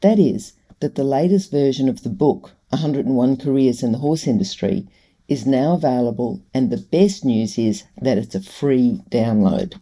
That 0.00 0.18
is, 0.18 0.52
that 0.80 0.94
the 0.94 1.04
latest 1.04 1.50
version 1.50 1.88
of 1.88 2.02
the 2.02 2.10
book, 2.10 2.52
101 2.70 3.36
Careers 3.36 3.82
in 3.82 3.92
the 3.92 3.98
Horse 3.98 4.26
Industry, 4.26 4.88
is 5.28 5.46
now 5.46 5.74
available, 5.74 6.42
and 6.52 6.70
the 6.70 6.76
best 6.76 7.24
news 7.24 7.56
is 7.58 7.84
that 8.00 8.18
it's 8.18 8.34
a 8.34 8.42
free 8.42 9.00
download. 9.10 9.80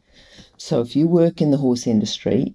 So 0.56 0.80
if 0.80 0.94
you 0.94 1.08
work 1.08 1.40
in 1.40 1.50
the 1.50 1.56
horse 1.56 1.86
industry, 1.86 2.54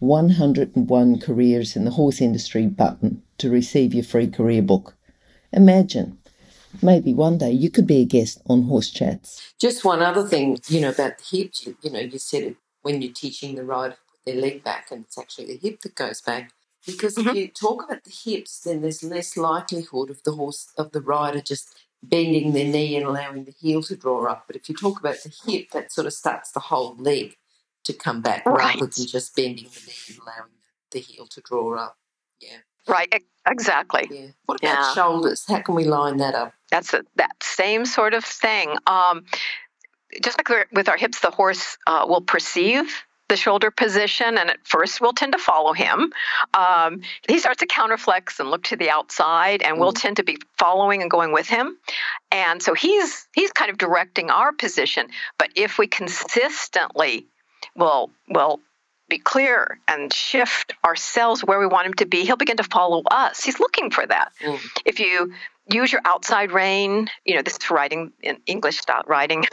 101 0.00 1.20
Careers 1.20 1.76
in 1.76 1.84
the 1.84 1.90
Horse 1.92 2.22
Industry 2.22 2.66
button 2.66 3.22
to 3.36 3.50
receive 3.50 3.92
your 3.92 4.04
free 4.04 4.28
career 4.28 4.62
book. 4.62 4.94
Imagine, 5.52 6.18
maybe 6.82 7.12
one 7.12 7.36
day 7.36 7.50
you 7.50 7.70
could 7.70 7.86
be 7.86 8.00
a 8.00 8.06
guest 8.06 8.40
on 8.46 8.62
Horse 8.62 8.90
Chats. 8.90 9.52
Just 9.60 9.84
one 9.84 10.00
other 10.00 10.26
thing, 10.26 10.58
you 10.68 10.80
know, 10.80 10.88
about 10.88 11.18
the 11.18 11.36
hips, 11.38 11.66
you, 11.66 11.76
you 11.82 11.90
know, 11.90 12.00
you 12.00 12.18
said 12.18 12.42
it 12.44 12.56
when 12.80 13.02
you're 13.02 13.12
teaching 13.12 13.54
the 13.54 13.64
rider 13.64 13.96
put 14.10 14.32
their 14.32 14.40
leg 14.40 14.64
back, 14.64 14.90
and 14.90 15.04
it's 15.04 15.18
actually 15.18 15.46
the 15.46 15.58
hip 15.58 15.80
that 15.82 15.94
goes 15.94 16.22
back. 16.22 16.50
Because 16.86 17.16
mm-hmm. 17.16 17.28
if 17.28 17.34
you 17.36 17.48
talk 17.48 17.84
about 17.84 18.04
the 18.04 18.10
hips, 18.24 18.60
then 18.60 18.80
there's 18.80 19.02
less 19.02 19.36
likelihood 19.36 20.08
of 20.08 20.22
the 20.22 20.32
horse, 20.32 20.72
of 20.78 20.92
the 20.92 21.02
rider 21.02 21.42
just 21.42 21.74
bending 22.02 22.54
their 22.54 22.64
knee 22.64 22.96
and 22.96 23.04
allowing 23.04 23.44
the 23.44 23.52
heel 23.52 23.82
to 23.82 23.96
draw 23.96 24.24
up. 24.24 24.44
But 24.46 24.56
if 24.56 24.66
you 24.70 24.74
talk 24.74 24.98
about 24.98 25.16
the 25.22 25.34
hip, 25.46 25.72
that 25.72 25.92
sort 25.92 26.06
of 26.06 26.14
starts 26.14 26.52
the 26.52 26.60
whole 26.60 26.96
leg 26.96 27.36
to 27.84 27.92
come 27.92 28.20
back 28.22 28.44
right. 28.46 28.74
rather 28.74 28.86
than 28.86 29.06
just 29.06 29.34
bending 29.34 29.64
the 29.64 29.80
knee 29.86 29.94
and 30.08 30.18
allowing 30.18 30.50
the 30.90 31.00
heel 31.00 31.26
to 31.26 31.40
draw 31.40 31.76
up. 31.76 31.96
Yeah. 32.40 32.58
Right, 32.88 33.22
exactly. 33.46 34.08
Yeah. 34.10 34.26
What 34.46 34.60
about 34.60 34.78
yeah. 34.78 34.94
shoulders? 34.94 35.44
How 35.46 35.60
can 35.60 35.74
we 35.74 35.84
line 35.84 36.16
that 36.18 36.34
up? 36.34 36.54
That's 36.70 36.94
a, 36.94 37.02
that 37.16 37.36
same 37.42 37.84
sort 37.84 38.14
of 38.14 38.24
thing. 38.24 38.74
Um, 38.86 39.24
just 40.22 40.38
like 40.38 40.66
with 40.72 40.88
our 40.88 40.96
hips, 40.96 41.20
the 41.20 41.30
horse 41.30 41.76
uh, 41.86 42.06
will 42.08 42.22
perceive 42.22 43.04
the 43.28 43.36
shoulder 43.36 43.70
position, 43.70 44.36
and 44.36 44.50
at 44.50 44.58
first 44.64 45.00
we'll 45.00 45.12
tend 45.12 45.32
to 45.32 45.38
follow 45.38 45.72
him. 45.72 46.12
Um, 46.52 47.00
he 47.28 47.38
starts 47.38 47.60
to 47.60 47.66
counterflex 47.66 48.40
and 48.40 48.50
look 48.50 48.64
to 48.64 48.76
the 48.76 48.90
outside, 48.90 49.62
and 49.62 49.78
we'll 49.78 49.92
mm. 49.92 50.00
tend 50.00 50.16
to 50.16 50.24
be 50.24 50.38
following 50.58 51.00
and 51.00 51.10
going 51.10 51.32
with 51.32 51.46
him. 51.48 51.78
And 52.32 52.60
so 52.60 52.74
he's 52.74 53.28
he's 53.34 53.52
kind 53.52 53.70
of 53.70 53.78
directing 53.78 54.30
our 54.30 54.52
position. 54.52 55.06
But 55.38 55.50
if 55.54 55.78
we 55.78 55.86
consistently 55.86 57.26
will 57.76 58.10
will 58.28 58.60
be 59.08 59.18
clear 59.18 59.78
and 59.88 60.12
shift 60.12 60.72
ourselves 60.84 61.44
where 61.44 61.58
we 61.58 61.66
want 61.66 61.86
him 61.86 61.94
to 61.94 62.06
be, 62.06 62.24
he'll 62.24 62.36
begin 62.36 62.56
to 62.56 62.64
follow 62.64 63.02
us. 63.10 63.42
He's 63.44 63.60
looking 63.60 63.90
for 63.90 64.06
that. 64.06 64.32
Mm. 64.40 64.60
If 64.86 65.00
you 65.00 65.34
use 65.70 65.92
your 65.92 66.00
outside 66.04 66.52
rein, 66.52 67.08
you 67.24 67.34
know, 67.34 67.42
this 67.42 67.58
is 67.60 67.70
riding 67.70 68.12
in 68.22 68.38
English 68.46 68.78
style 68.78 69.02
riding, 69.06 69.44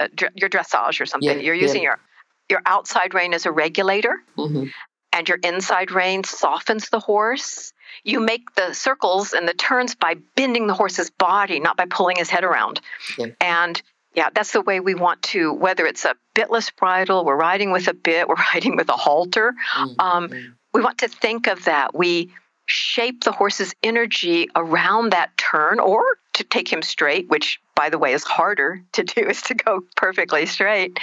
uh, 0.00 0.08
your 0.34 0.50
dressage 0.50 1.00
or 1.00 1.06
something. 1.06 1.28
Yeah, 1.28 1.44
You're 1.44 1.54
using 1.54 1.82
yeah. 1.82 1.90
your 1.90 2.00
your 2.48 2.62
outside 2.64 3.12
rein 3.12 3.34
as 3.34 3.44
a 3.44 3.50
regulator, 3.50 4.22
mm-hmm. 4.36 4.66
and 5.12 5.28
your 5.28 5.38
inside 5.42 5.90
rein 5.90 6.24
softens 6.24 6.88
the 6.90 7.00
horse. 7.00 7.72
You 8.04 8.20
make 8.20 8.54
the 8.54 8.72
circles 8.72 9.32
and 9.32 9.48
the 9.48 9.54
turns 9.54 9.94
by 9.94 10.14
bending 10.36 10.68
the 10.68 10.74
horse's 10.74 11.10
body, 11.10 11.60
not 11.60 11.76
by 11.76 11.86
pulling 11.86 12.16
his 12.16 12.30
head 12.30 12.44
around. 12.44 12.80
Yeah. 13.18 13.26
And 13.40 13.82
yeah, 14.16 14.30
that's 14.34 14.52
the 14.52 14.62
way 14.62 14.80
we 14.80 14.94
want 14.94 15.22
to, 15.22 15.52
whether 15.52 15.84
it's 15.84 16.06
a 16.06 16.14
bitless 16.34 16.74
bridle, 16.74 17.24
we're 17.24 17.36
riding 17.36 17.70
with 17.70 17.86
a 17.86 17.94
bit, 17.94 18.28
we're 18.28 18.34
riding 18.54 18.74
with 18.76 18.88
a 18.88 18.96
halter. 18.96 19.54
Mm-hmm. 19.76 20.00
Um, 20.00 20.56
we 20.72 20.80
want 20.80 20.98
to 20.98 21.08
think 21.08 21.46
of 21.46 21.64
that. 21.64 21.94
We 21.94 22.32
shape 22.64 23.22
the 23.22 23.30
horse's 23.30 23.74
energy 23.82 24.48
around 24.56 25.10
that 25.12 25.36
turn 25.36 25.78
or 25.78 26.02
to 26.32 26.44
take 26.44 26.72
him 26.72 26.82
straight, 26.82 27.28
which, 27.28 27.60
by 27.76 27.90
the 27.90 27.98
way, 27.98 28.12
is 28.14 28.24
harder 28.24 28.82
to 28.92 29.04
do, 29.04 29.20
is 29.28 29.42
to 29.42 29.54
go 29.54 29.82
perfectly 29.96 30.46
straight. 30.46 30.98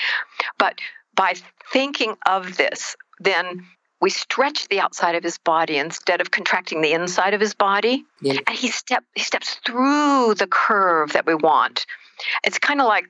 But 0.57 0.79
by 1.15 1.35
thinking 1.71 2.15
of 2.25 2.57
this, 2.57 2.95
then 3.19 3.65
we 4.03 4.09
stretch 4.09 4.67
the 4.67 4.81
outside 4.81 5.15
of 5.15 5.23
his 5.23 5.37
body 5.37 5.77
instead 5.77 6.19
of 6.19 6.29
contracting 6.29 6.81
the 6.81 6.91
inside 6.91 7.33
of 7.33 7.39
his 7.39 7.53
body. 7.53 8.03
Yeah. 8.19 8.33
And 8.45 8.49
he 8.49 8.67
step 8.67 9.05
he 9.15 9.21
steps 9.21 9.61
through 9.65 10.35
the 10.35 10.45
curve 10.45 11.13
that 11.13 11.25
we 11.25 11.35
want. 11.35 11.85
It's 12.43 12.59
kind 12.59 12.81
of 12.81 12.87
like 12.87 13.05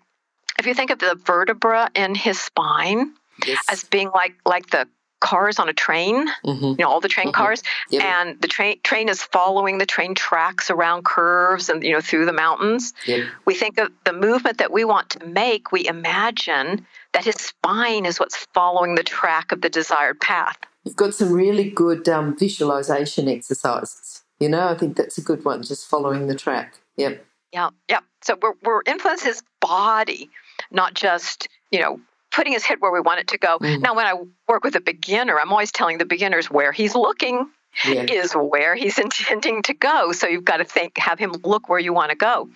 if 0.59 0.67
you 0.67 0.75
think 0.75 0.91
of 0.91 0.99
the 0.99 1.15
vertebra 1.15 1.89
in 1.95 2.13
his 2.13 2.39
spine 2.39 3.11
yes. 3.43 3.59
as 3.71 3.83
being 3.85 4.11
like 4.11 4.35
like 4.45 4.69
the 4.69 4.87
cars 5.19 5.57
on 5.57 5.67
a 5.67 5.73
train, 5.73 6.27
mm-hmm. 6.45 6.63
you 6.63 6.75
know, 6.77 6.89
all 6.89 7.01
the 7.01 7.07
train 7.07 7.29
mm-hmm. 7.29 7.41
cars, 7.41 7.63
yep. 7.89 8.03
and 8.03 8.39
the 8.39 8.47
train 8.47 8.79
train 8.83 9.09
is 9.09 9.23
following 9.23 9.79
the 9.79 9.87
train 9.87 10.13
tracks 10.13 10.69
around 10.69 11.05
curves 11.05 11.69
and 11.69 11.83
you 11.83 11.91
know 11.91 12.01
through 12.01 12.27
the 12.27 12.33
mountains. 12.33 12.93
Yep. 13.07 13.29
We 13.45 13.55
think 13.55 13.79
of 13.79 13.91
the 14.03 14.13
movement 14.13 14.59
that 14.59 14.71
we 14.71 14.85
want 14.85 15.09
to 15.11 15.25
make. 15.25 15.71
We 15.71 15.87
imagine 15.87 16.85
that 17.13 17.25
his 17.25 17.35
spine 17.35 18.05
is 18.05 18.19
what's 18.19 18.37
following 18.53 18.93
the 18.93 19.03
track 19.03 19.51
of 19.51 19.61
the 19.61 19.69
desired 19.69 20.21
path. 20.21 20.59
You've 20.83 20.95
got 20.95 21.13
some 21.13 21.31
really 21.31 21.69
good 21.69 22.09
um, 22.09 22.37
visualization 22.37 23.29
exercises. 23.29 24.23
You 24.39 24.49
know, 24.49 24.67
I 24.67 24.77
think 24.77 24.97
that's 24.97 25.17
a 25.17 25.21
good 25.21 25.45
one. 25.45 25.63
Just 25.63 25.87
following 25.87 26.27
the 26.27 26.35
track. 26.35 26.79
Yep. 26.97 27.25
Yeah, 27.53 27.69
yeah. 27.89 27.99
So 28.21 28.37
we're 28.41 28.53
we're 28.63 28.81
influencing 28.85 29.27
his 29.27 29.43
body, 29.61 30.29
not 30.71 30.93
just 30.93 31.47
you 31.71 31.79
know 31.79 32.01
putting 32.31 32.51
his 32.51 32.63
head 32.63 32.81
where 32.81 32.91
we 32.91 32.99
want 32.99 33.19
it 33.19 33.27
to 33.27 33.37
go. 33.37 33.59
Mm. 33.59 33.81
Now, 33.81 33.93
when 33.95 34.07
I 34.07 34.15
work 34.47 34.63
with 34.63 34.75
a 34.75 34.81
beginner, 34.81 35.39
I'm 35.39 35.51
always 35.51 35.71
telling 35.71 35.99
the 35.99 36.05
beginners 36.05 36.49
where 36.49 36.71
he's 36.71 36.95
looking 36.95 37.47
yeah. 37.85 38.03
is 38.03 38.33
where 38.33 38.75
he's 38.75 38.97
intending 38.99 39.61
to 39.63 39.73
go. 39.73 40.11
So 40.11 40.27
you've 40.27 40.45
got 40.45 40.57
to 40.57 40.65
think, 40.65 40.97
have 40.97 41.19
him 41.19 41.33
look 41.43 41.69
where 41.69 41.79
you 41.79 41.93
want 41.93 42.09
to 42.09 42.15
go. 42.15 42.49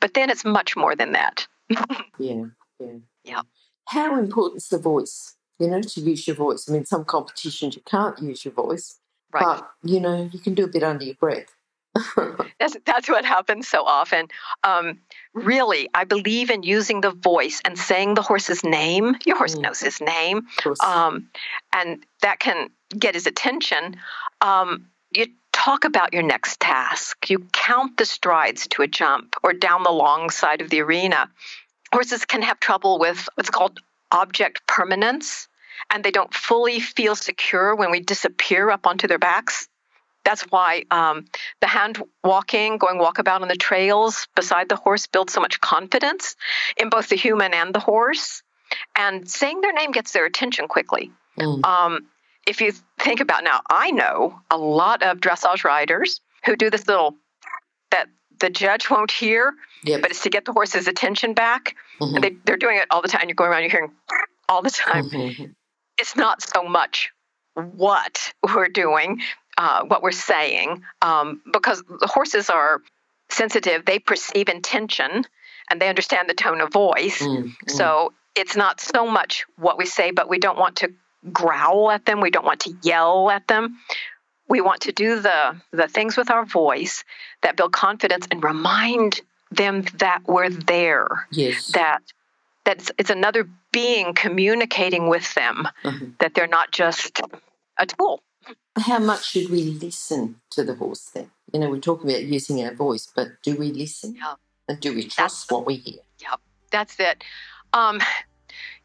But 0.00 0.14
then 0.14 0.30
it's 0.30 0.44
much 0.44 0.76
more 0.76 0.94
than 0.96 1.12
that. 1.12 1.46
yeah, 2.18 2.44
yeah, 2.78 2.92
yeah. 3.24 3.42
How 3.86 4.18
important 4.18 4.58
is 4.58 4.68
the 4.68 4.78
voice? 4.78 5.36
You 5.60 5.68
know, 5.68 5.80
to 5.82 6.00
use 6.00 6.26
your 6.26 6.36
voice. 6.36 6.68
I 6.68 6.72
mean, 6.72 6.86
some 6.86 7.04
competitions 7.04 7.76
you 7.76 7.82
can't 7.84 8.18
use 8.18 8.44
your 8.44 8.54
voice, 8.54 8.98
right. 9.32 9.42
but 9.42 9.70
you 9.84 10.00
know, 10.00 10.28
you 10.32 10.38
can 10.38 10.54
do 10.54 10.64
a 10.64 10.68
bit 10.68 10.82
under 10.82 11.04
your 11.04 11.16
breath. 11.16 11.54
that's, 12.58 12.76
that's 12.86 13.08
what 13.08 13.24
happens 13.24 13.68
so 13.68 13.84
often. 13.84 14.28
Um, 14.64 15.00
really, 15.34 15.88
I 15.92 16.04
believe 16.04 16.50
in 16.50 16.62
using 16.62 17.00
the 17.00 17.10
voice 17.10 17.60
and 17.64 17.78
saying 17.78 18.14
the 18.14 18.22
horse's 18.22 18.64
name. 18.64 19.16
Your 19.26 19.36
horse 19.36 19.56
mm. 19.56 19.62
knows 19.62 19.80
his 19.80 20.00
name, 20.00 20.46
um, 20.82 21.28
and 21.72 22.04
that 22.22 22.38
can 22.40 22.70
get 22.98 23.14
his 23.14 23.26
attention. 23.26 23.96
Um, 24.40 24.86
you 25.14 25.26
talk 25.52 25.84
about 25.84 26.14
your 26.14 26.22
next 26.22 26.60
task. 26.60 27.28
You 27.28 27.40
count 27.52 27.96
the 27.96 28.06
strides 28.06 28.66
to 28.68 28.82
a 28.82 28.86
jump 28.86 29.36
or 29.42 29.52
down 29.52 29.82
the 29.82 29.90
long 29.90 30.30
side 30.30 30.60
of 30.60 30.70
the 30.70 30.80
arena. 30.80 31.28
Horses 31.92 32.24
can 32.24 32.42
have 32.42 32.60
trouble 32.60 32.98
with 32.98 33.28
what's 33.34 33.50
called 33.50 33.80
object 34.12 34.66
permanence, 34.66 35.48
and 35.90 36.04
they 36.04 36.10
don't 36.10 36.32
fully 36.32 36.80
feel 36.80 37.16
secure 37.16 37.74
when 37.74 37.90
we 37.90 38.00
disappear 38.00 38.70
up 38.70 38.86
onto 38.86 39.08
their 39.08 39.18
backs. 39.18 39.68
That's 40.24 40.42
why 40.42 40.84
um, 40.90 41.24
the 41.60 41.66
hand 41.66 42.02
walking, 42.22 42.78
going 42.78 43.00
walkabout 43.00 43.40
on 43.40 43.48
the 43.48 43.56
trails 43.56 44.28
beside 44.36 44.68
the 44.68 44.76
horse 44.76 45.06
builds 45.06 45.32
so 45.32 45.40
much 45.40 45.60
confidence 45.60 46.36
in 46.76 46.90
both 46.90 47.08
the 47.08 47.16
human 47.16 47.54
and 47.54 47.74
the 47.74 47.80
horse. 47.80 48.42
And 48.96 49.28
saying 49.28 49.62
their 49.62 49.72
name 49.72 49.90
gets 49.90 50.12
their 50.12 50.26
attention 50.26 50.68
quickly. 50.68 51.10
Mm. 51.38 51.64
Um, 51.64 52.06
if 52.46 52.60
you 52.60 52.72
think 52.98 53.20
about 53.20 53.44
now, 53.44 53.60
I 53.68 53.90
know 53.90 54.40
a 54.50 54.58
lot 54.58 55.02
of 55.02 55.18
dressage 55.18 55.64
riders 55.64 56.20
who 56.44 56.54
do 56.54 56.70
this 56.70 56.86
little 56.86 57.16
that 57.90 58.06
the 58.40 58.50
judge 58.50 58.90
won't 58.90 59.10
hear, 59.10 59.54
yep. 59.84 60.02
but 60.02 60.10
it's 60.10 60.22
to 60.22 60.30
get 60.30 60.44
the 60.44 60.52
horse's 60.52 60.86
attention 60.86 61.34
back. 61.34 61.76
Mm-hmm. 62.00 62.14
And 62.14 62.24
they, 62.24 62.36
they're 62.44 62.56
doing 62.56 62.76
it 62.76 62.86
all 62.90 63.02
the 63.02 63.08
time. 63.08 63.22
You're 63.26 63.34
going 63.34 63.50
around, 63.50 63.62
you're 63.62 63.70
hearing 63.70 63.92
all 64.48 64.62
the 64.62 64.70
time. 64.70 65.10
Mm-hmm. 65.10 65.44
It's 66.00 66.16
not 66.16 66.42
so 66.42 66.64
much 66.64 67.12
what 67.54 68.32
we're 68.42 68.68
doing, 68.68 69.20
uh, 69.58 69.84
what 69.84 70.02
we're 70.02 70.12
saying, 70.12 70.82
um, 71.02 71.42
because 71.52 71.82
the 71.82 72.06
horses 72.06 72.48
are 72.48 72.80
sensitive. 73.28 73.84
They 73.84 73.98
perceive 73.98 74.48
intention 74.48 75.26
and 75.68 75.80
they 75.80 75.88
understand 75.88 76.28
the 76.28 76.34
tone 76.34 76.60
of 76.62 76.72
voice. 76.72 77.22
Mm, 77.22 77.44
mm. 77.44 77.70
So 77.70 78.14
it's 78.34 78.56
not 78.56 78.80
so 78.80 79.06
much 79.06 79.44
what 79.56 79.76
we 79.76 79.86
say, 79.86 80.10
but 80.10 80.28
we 80.28 80.38
don't 80.38 80.58
want 80.58 80.76
to 80.76 80.92
growl 81.32 81.90
at 81.90 82.06
them. 82.06 82.20
We 82.20 82.30
don't 82.30 82.46
want 82.46 82.60
to 82.60 82.74
yell 82.82 83.30
at 83.30 83.46
them. 83.46 83.78
We 84.48 84.60
want 84.60 84.82
to 84.82 84.92
do 84.92 85.20
the, 85.20 85.60
the 85.70 85.86
things 85.86 86.16
with 86.16 86.30
our 86.30 86.44
voice 86.44 87.04
that 87.42 87.56
build 87.56 87.72
confidence 87.72 88.26
and 88.30 88.42
remind 88.42 89.20
them 89.50 89.84
that 89.98 90.22
we're 90.26 90.50
there. 90.50 91.28
Yes. 91.30 91.68
That 91.68 92.00
that 92.70 92.78
it's, 92.78 92.92
it's 92.98 93.10
another 93.10 93.48
being 93.72 94.14
communicating 94.14 95.08
with 95.08 95.34
them, 95.34 95.68
mm-hmm. 95.84 96.10
that 96.20 96.34
they're 96.34 96.46
not 96.46 96.70
just 96.70 97.20
a 97.78 97.86
tool 97.86 98.22
how 98.78 98.98
much 98.98 99.30
should 99.30 99.50
we 99.50 99.62
listen 99.62 100.36
to 100.50 100.64
the 100.64 100.74
horse 100.74 101.10
then? 101.14 101.30
You 101.52 101.60
know, 101.60 101.70
we're 101.70 101.80
talking 101.80 102.10
about 102.10 102.22
using 102.22 102.64
our 102.64 102.74
voice, 102.74 103.10
but 103.14 103.28
do 103.42 103.56
we 103.56 103.72
listen? 103.72 104.16
Yeah. 104.16 104.34
And 104.68 104.80
do 104.80 104.94
we 104.94 105.02
trust 105.02 105.16
that's, 105.16 105.50
what 105.50 105.66
we 105.66 105.76
hear? 105.76 105.98
Yep, 106.20 106.40
that's 106.70 106.98
it. 107.00 107.24
Um, 107.72 108.00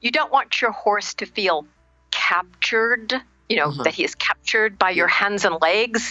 you 0.01 0.11
don't 0.11 0.31
want 0.31 0.61
your 0.61 0.71
horse 0.71 1.13
to 1.15 1.25
feel 1.25 1.67
captured, 2.11 3.13
you 3.49 3.57
know, 3.57 3.67
uh-huh. 3.67 3.83
that 3.83 3.93
he 3.93 4.03
is 4.03 4.15
captured 4.15 4.79
by 4.79 4.89
your 4.89 5.07
hands 5.07 5.45
and 5.45 5.55
legs. 5.61 6.09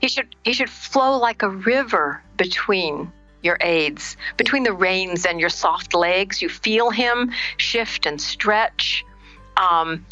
He 0.00 0.08
should 0.08 0.34
he 0.44 0.54
should 0.54 0.70
flow 0.70 1.18
like 1.18 1.42
a 1.42 1.50
river 1.50 2.22
between 2.38 3.12
your 3.42 3.56
aids, 3.60 4.16
between 4.36 4.62
the 4.62 4.72
reins 4.72 5.26
and 5.26 5.40
your 5.40 5.48
soft 5.48 5.94
legs. 5.94 6.42
You 6.42 6.48
feel 6.48 6.90
him 6.90 7.32
shift 7.56 8.06
and 8.06 8.20
stretch. 8.20 9.04
Um, 9.56 10.04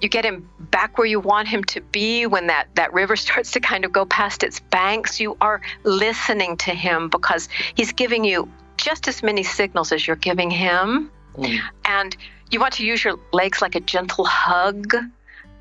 you 0.00 0.08
get 0.08 0.24
him 0.24 0.48
back 0.58 0.98
where 0.98 1.06
you 1.06 1.18
want 1.18 1.48
him 1.48 1.64
to 1.64 1.80
be 1.80 2.26
when 2.26 2.48
that, 2.48 2.68
that 2.74 2.92
river 2.92 3.16
starts 3.26 3.52
to 3.52 3.60
kind 3.60 3.84
of 3.84 3.92
go 3.92 4.04
past 4.04 4.42
its 4.42 4.60
banks. 4.60 5.20
You 5.20 5.36
are 5.40 5.60
listening 5.82 6.56
to 6.58 6.70
him 6.70 7.08
because 7.08 7.48
he's 7.74 7.92
giving 7.92 8.24
you 8.24 8.48
just 8.76 9.08
as 9.08 9.22
many 9.22 9.42
signals 9.42 9.92
as 9.92 10.06
you're 10.06 10.16
giving 10.16 10.50
him. 10.50 11.10
Mm. 11.36 11.58
And 11.84 12.16
you 12.50 12.60
want 12.60 12.74
to 12.74 12.84
use 12.84 13.02
your 13.02 13.18
legs 13.32 13.62
like 13.62 13.74
a 13.74 13.80
gentle 13.80 14.24
hug. 14.24 14.94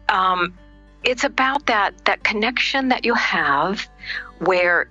Um, 0.09 0.53
it's 1.03 1.23
about 1.23 1.65
that 1.65 2.05
that 2.05 2.23
connection 2.23 2.89
that 2.89 3.05
you 3.05 3.13
have 3.13 3.87
where 4.39 4.89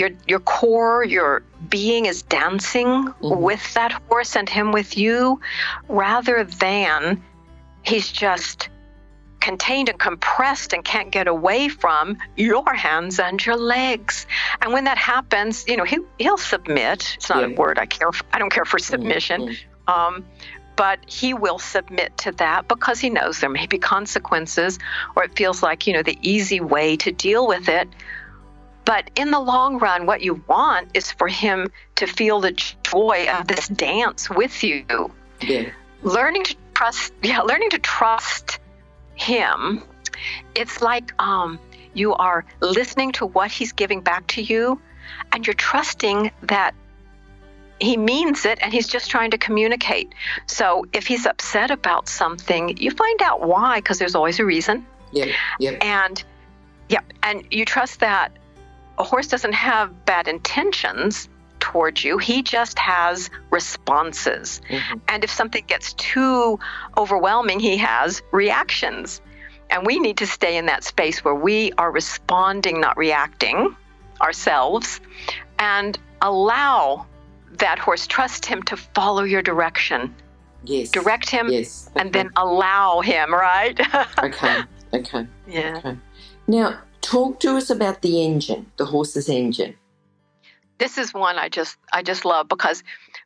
your 0.00 0.10
your 0.26 0.40
core, 0.40 1.04
your 1.04 1.42
being 1.68 2.06
is 2.06 2.22
dancing 2.22 2.86
mm-hmm. 2.86 3.40
with 3.40 3.74
that 3.74 3.92
horse 4.08 4.34
and 4.34 4.48
him 4.48 4.72
with 4.72 4.96
you, 4.96 5.40
rather 5.88 6.44
than 6.44 7.22
he's 7.82 8.10
just 8.10 8.68
contained 9.40 9.88
and 9.88 9.98
compressed 9.98 10.72
and 10.74 10.84
can't 10.84 11.10
get 11.10 11.26
away 11.26 11.68
from 11.68 12.18
your 12.36 12.74
hands 12.74 13.18
and 13.18 13.44
your 13.44 13.56
legs. 13.56 14.26
And 14.60 14.72
when 14.72 14.84
that 14.84 14.98
happens, 14.98 15.64
you 15.66 15.76
know, 15.78 15.84
he, 15.84 15.98
he'll 16.18 16.36
submit. 16.36 17.14
It's 17.16 17.30
not 17.30 17.40
yeah. 17.40 17.54
a 17.54 17.58
word 17.58 17.78
I 17.78 17.86
care 17.86 18.12
for. 18.12 18.24
I 18.34 18.38
don't 18.38 18.52
care 18.52 18.66
for 18.66 18.78
submission. 18.78 19.40
Mm-hmm. 19.48 19.90
Um, 19.90 20.26
but 20.76 20.98
he 21.06 21.34
will 21.34 21.58
submit 21.58 22.16
to 22.18 22.32
that 22.32 22.68
because 22.68 23.00
he 23.00 23.10
knows 23.10 23.40
there 23.40 23.50
may 23.50 23.66
be 23.66 23.78
consequences 23.78 24.78
or 25.16 25.24
it 25.24 25.36
feels 25.36 25.62
like, 25.62 25.86
you 25.86 25.92
know, 25.92 26.02
the 26.02 26.18
easy 26.22 26.60
way 26.60 26.96
to 26.96 27.10
deal 27.10 27.46
with 27.46 27.68
it. 27.68 27.88
But 28.84 29.10
in 29.14 29.30
the 29.30 29.40
long 29.40 29.78
run, 29.78 30.06
what 30.06 30.22
you 30.22 30.42
want 30.48 30.88
is 30.94 31.12
for 31.12 31.28
him 31.28 31.70
to 31.96 32.06
feel 32.06 32.40
the 32.40 32.52
joy 32.82 33.26
of 33.32 33.46
this 33.46 33.68
dance 33.68 34.30
with 34.30 34.64
you. 34.64 34.84
Yeah. 35.40 35.70
Learning 36.02 36.44
to 36.44 36.56
trust, 36.74 37.12
yeah, 37.22 37.40
learning 37.40 37.70
to 37.70 37.78
trust 37.78 38.58
him, 39.14 39.82
it's 40.54 40.80
like 40.80 41.12
um, 41.20 41.58
you 41.94 42.14
are 42.14 42.44
listening 42.60 43.12
to 43.12 43.26
what 43.26 43.50
he's 43.50 43.72
giving 43.72 44.00
back 44.00 44.26
to 44.28 44.42
you, 44.42 44.80
and 45.32 45.46
you're 45.46 45.54
trusting 45.54 46.30
that 46.42 46.74
he 47.80 47.96
means 47.96 48.44
it 48.44 48.58
and 48.60 48.72
he's 48.72 48.86
just 48.86 49.10
trying 49.10 49.30
to 49.30 49.38
communicate. 49.38 50.14
So 50.46 50.84
if 50.92 51.06
he's 51.06 51.26
upset 51.26 51.70
about 51.70 52.08
something, 52.08 52.76
you 52.76 52.90
find 52.90 53.22
out 53.22 53.42
why 53.42 53.78
because 53.78 53.98
there's 53.98 54.14
always 54.14 54.38
a 54.38 54.44
reason. 54.44 54.86
Yeah. 55.12 55.32
Yeah. 55.58 55.72
And 55.80 56.22
yeah, 56.88 57.00
and 57.22 57.44
you 57.50 57.64
trust 57.64 58.00
that 58.00 58.32
a 59.00 59.02
horse 59.02 59.26
doesn't 59.26 59.54
have 59.54 60.04
bad 60.04 60.28
intentions 60.28 61.30
towards 61.58 62.04
you. 62.04 62.18
He 62.18 62.42
just 62.42 62.78
has 62.78 63.30
responses. 63.50 64.60
Mm-hmm. 64.68 64.98
And 65.08 65.24
if 65.24 65.30
something 65.30 65.64
gets 65.66 65.94
too 65.94 66.60
overwhelming, 66.98 67.60
he 67.60 67.78
has 67.78 68.20
reactions. 68.30 69.22
And 69.70 69.86
we 69.86 69.98
need 69.98 70.18
to 70.18 70.26
stay 70.26 70.58
in 70.58 70.66
that 70.66 70.84
space 70.84 71.24
where 71.24 71.34
we 71.34 71.72
are 71.78 71.90
responding, 71.90 72.78
not 72.78 72.98
reacting 72.98 73.74
ourselves, 74.20 75.00
and 75.58 75.98
allow 76.20 77.06
that 77.52 77.78
horse, 77.78 78.06
trust 78.06 78.44
him 78.44 78.62
to 78.64 78.76
follow 78.76 79.22
your 79.22 79.40
direction. 79.40 80.14
Yes. 80.64 80.90
Direct 80.90 81.30
him 81.30 81.48
yes. 81.48 81.88
Okay. 81.92 82.00
and 82.00 82.12
then 82.12 82.30
allow 82.36 83.00
him, 83.00 83.32
right? 83.32 83.80
okay. 84.22 84.60
Okay. 84.92 85.26
Yeah. 85.48 85.78
Okay. 85.78 85.96
Now, 86.48 86.80
talk 87.10 87.40
to 87.40 87.56
us 87.56 87.70
about 87.70 88.02
the 88.02 88.22
engine, 88.22 88.62
the 88.76 88.86
horse's 88.86 89.28
engine 89.28 89.74
this 90.80 90.96
is 90.98 91.14
one 91.14 91.38
I 91.38 91.48
just 91.48 91.76
I 91.92 92.02
just 92.02 92.24
love 92.24 92.48
because 92.48 92.82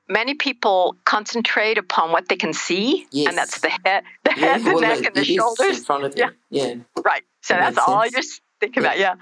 many 0.09 0.35
people 0.35 0.97
concentrate 1.05 1.79
upon 1.79 2.11
what 2.13 2.29
they 2.29 2.37
can 2.37 2.53
see, 2.53 3.07
yes. 3.13 3.29
and 3.29 3.39
that's 3.39 3.61
the 3.61 3.71
head, 3.71 4.03
the 4.25 4.33
yeah, 4.37 4.45
head, 4.47 4.65
the 4.65 4.73
well, 4.73 4.81
neck, 4.81 5.07
and 5.07 5.15
the 5.15 5.25
shoulders. 5.25 5.79
in 5.79 5.85
front 5.85 6.05
of 6.05 6.19
you. 6.19 6.25
Yeah, 6.51 6.67
yeah. 6.67 6.75
right. 7.03 7.23
So 7.43 7.55
that 7.55 7.75
that's 7.75 7.89
all 7.89 8.03
sense. 8.03 8.13
you're 8.13 8.23
thinking 8.61 8.83
yeah. 8.83 8.89
about. 8.89 8.99
Yeah, 8.99 9.15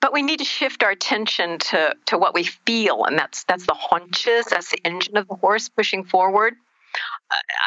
but 0.00 0.12
we 0.12 0.22
need 0.22 0.38
to 0.38 0.44
shift 0.44 0.82
our 0.84 0.90
attention 0.90 1.58
to 1.58 1.96
to 2.06 2.18
what 2.18 2.34
we 2.34 2.44
feel, 2.44 3.04
and 3.04 3.18
that's 3.18 3.44
that's 3.44 3.64
the 3.64 3.74
haunches, 3.74 4.44
that's 4.44 4.70
the 4.70 4.78
engine 4.84 5.16
of 5.16 5.26
the 5.26 5.36
horse 5.36 5.70
pushing 5.70 6.04
forward. 6.04 6.54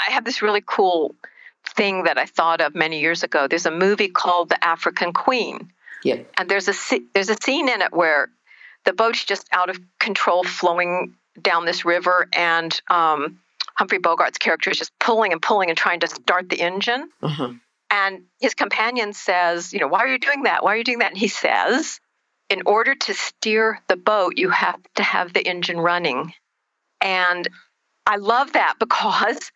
I 0.08 0.12
have 0.12 0.26
this 0.26 0.42
really 0.42 0.64
cool 0.64 1.16
thing 1.76 2.04
that 2.04 2.20
I 2.20 2.26
thought 2.28 2.62
of 2.62 2.76
many 2.76 3.00
years 3.00 3.24
ago. 3.24 3.48
There's 3.48 3.66
a 3.66 3.72
movie 3.72 4.10
called 4.10 4.50
The 4.50 4.64
African 4.64 5.12
Queen. 5.12 5.72
Yep. 6.04 6.34
And 6.38 6.50
there's 6.50 6.68
a 6.68 7.00
there's 7.14 7.30
a 7.30 7.38
scene 7.42 7.70
in 7.70 7.82
it 7.82 7.94
where 7.94 8.30
the 8.86 8.94
boat's 8.94 9.24
just 9.24 9.48
out 9.52 9.70
of 9.70 9.80
control, 10.00 10.44
flowing 10.44 11.16
down 11.42 11.66
this 11.66 11.86
river, 11.86 12.28
and 12.34 12.80
um, 12.90 13.40
Humphrey 13.76 14.00
Bogart's 14.00 14.38
character 14.38 14.70
is 14.70 14.78
just 14.78 14.92
pulling 15.00 15.32
and 15.32 15.42
pulling 15.42 15.70
and 15.70 15.78
trying 15.78 16.02
to 16.02 16.08
start 16.08 16.50
the 16.50 16.60
engine. 16.60 17.10
Uh-huh. 17.22 17.54
And 17.90 18.24
his 18.40 18.54
companion 18.54 19.14
says, 19.14 19.74
You 19.74 19.80
know, 19.80 19.88
why 19.88 20.00
are 20.00 20.08
you 20.08 20.20
doing 20.20 20.44
that? 20.44 20.64
Why 20.64 20.74
are 20.74 20.78
you 20.78 20.84
doing 20.84 21.00
that? 21.00 21.12
And 21.12 21.18
he 21.18 21.28
says, 21.28 22.00
In 22.50 22.64
order 22.66 22.96
to 22.96 23.14
steer 23.14 23.82
the 23.88 23.96
boat, 23.96 24.38
you 24.38 24.50
have 24.50 24.80
to 24.96 25.04
have 25.04 25.34
the 25.34 25.42
engine 25.42 25.80
running. 25.80 26.34
And 27.02 27.48
I 28.06 28.18
love 28.18 28.54
that 28.54 28.76
because 28.80 29.52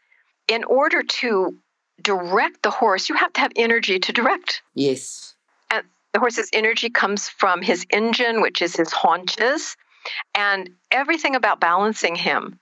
in 0.47 0.63
order 0.63 1.03
to 1.03 1.57
direct 2.01 2.63
the 2.63 2.71
horse, 2.71 3.09
you 3.09 3.15
have 3.15 3.33
to 3.33 3.41
have 3.41 3.51
energy 3.55 3.99
to 3.99 4.13
direct. 4.13 4.61
Yes. 4.73 5.35
The 6.17 6.21
horse's 6.21 6.49
energy 6.51 6.89
comes 6.89 7.29
from 7.29 7.61
his 7.61 7.85
engine, 7.91 8.41
which 8.41 8.63
is 8.63 8.75
his 8.75 8.91
haunches, 8.91 9.77
and 10.33 10.71
everything 10.89 11.35
about 11.35 11.59
balancing 11.59 12.15
him. 12.15 12.57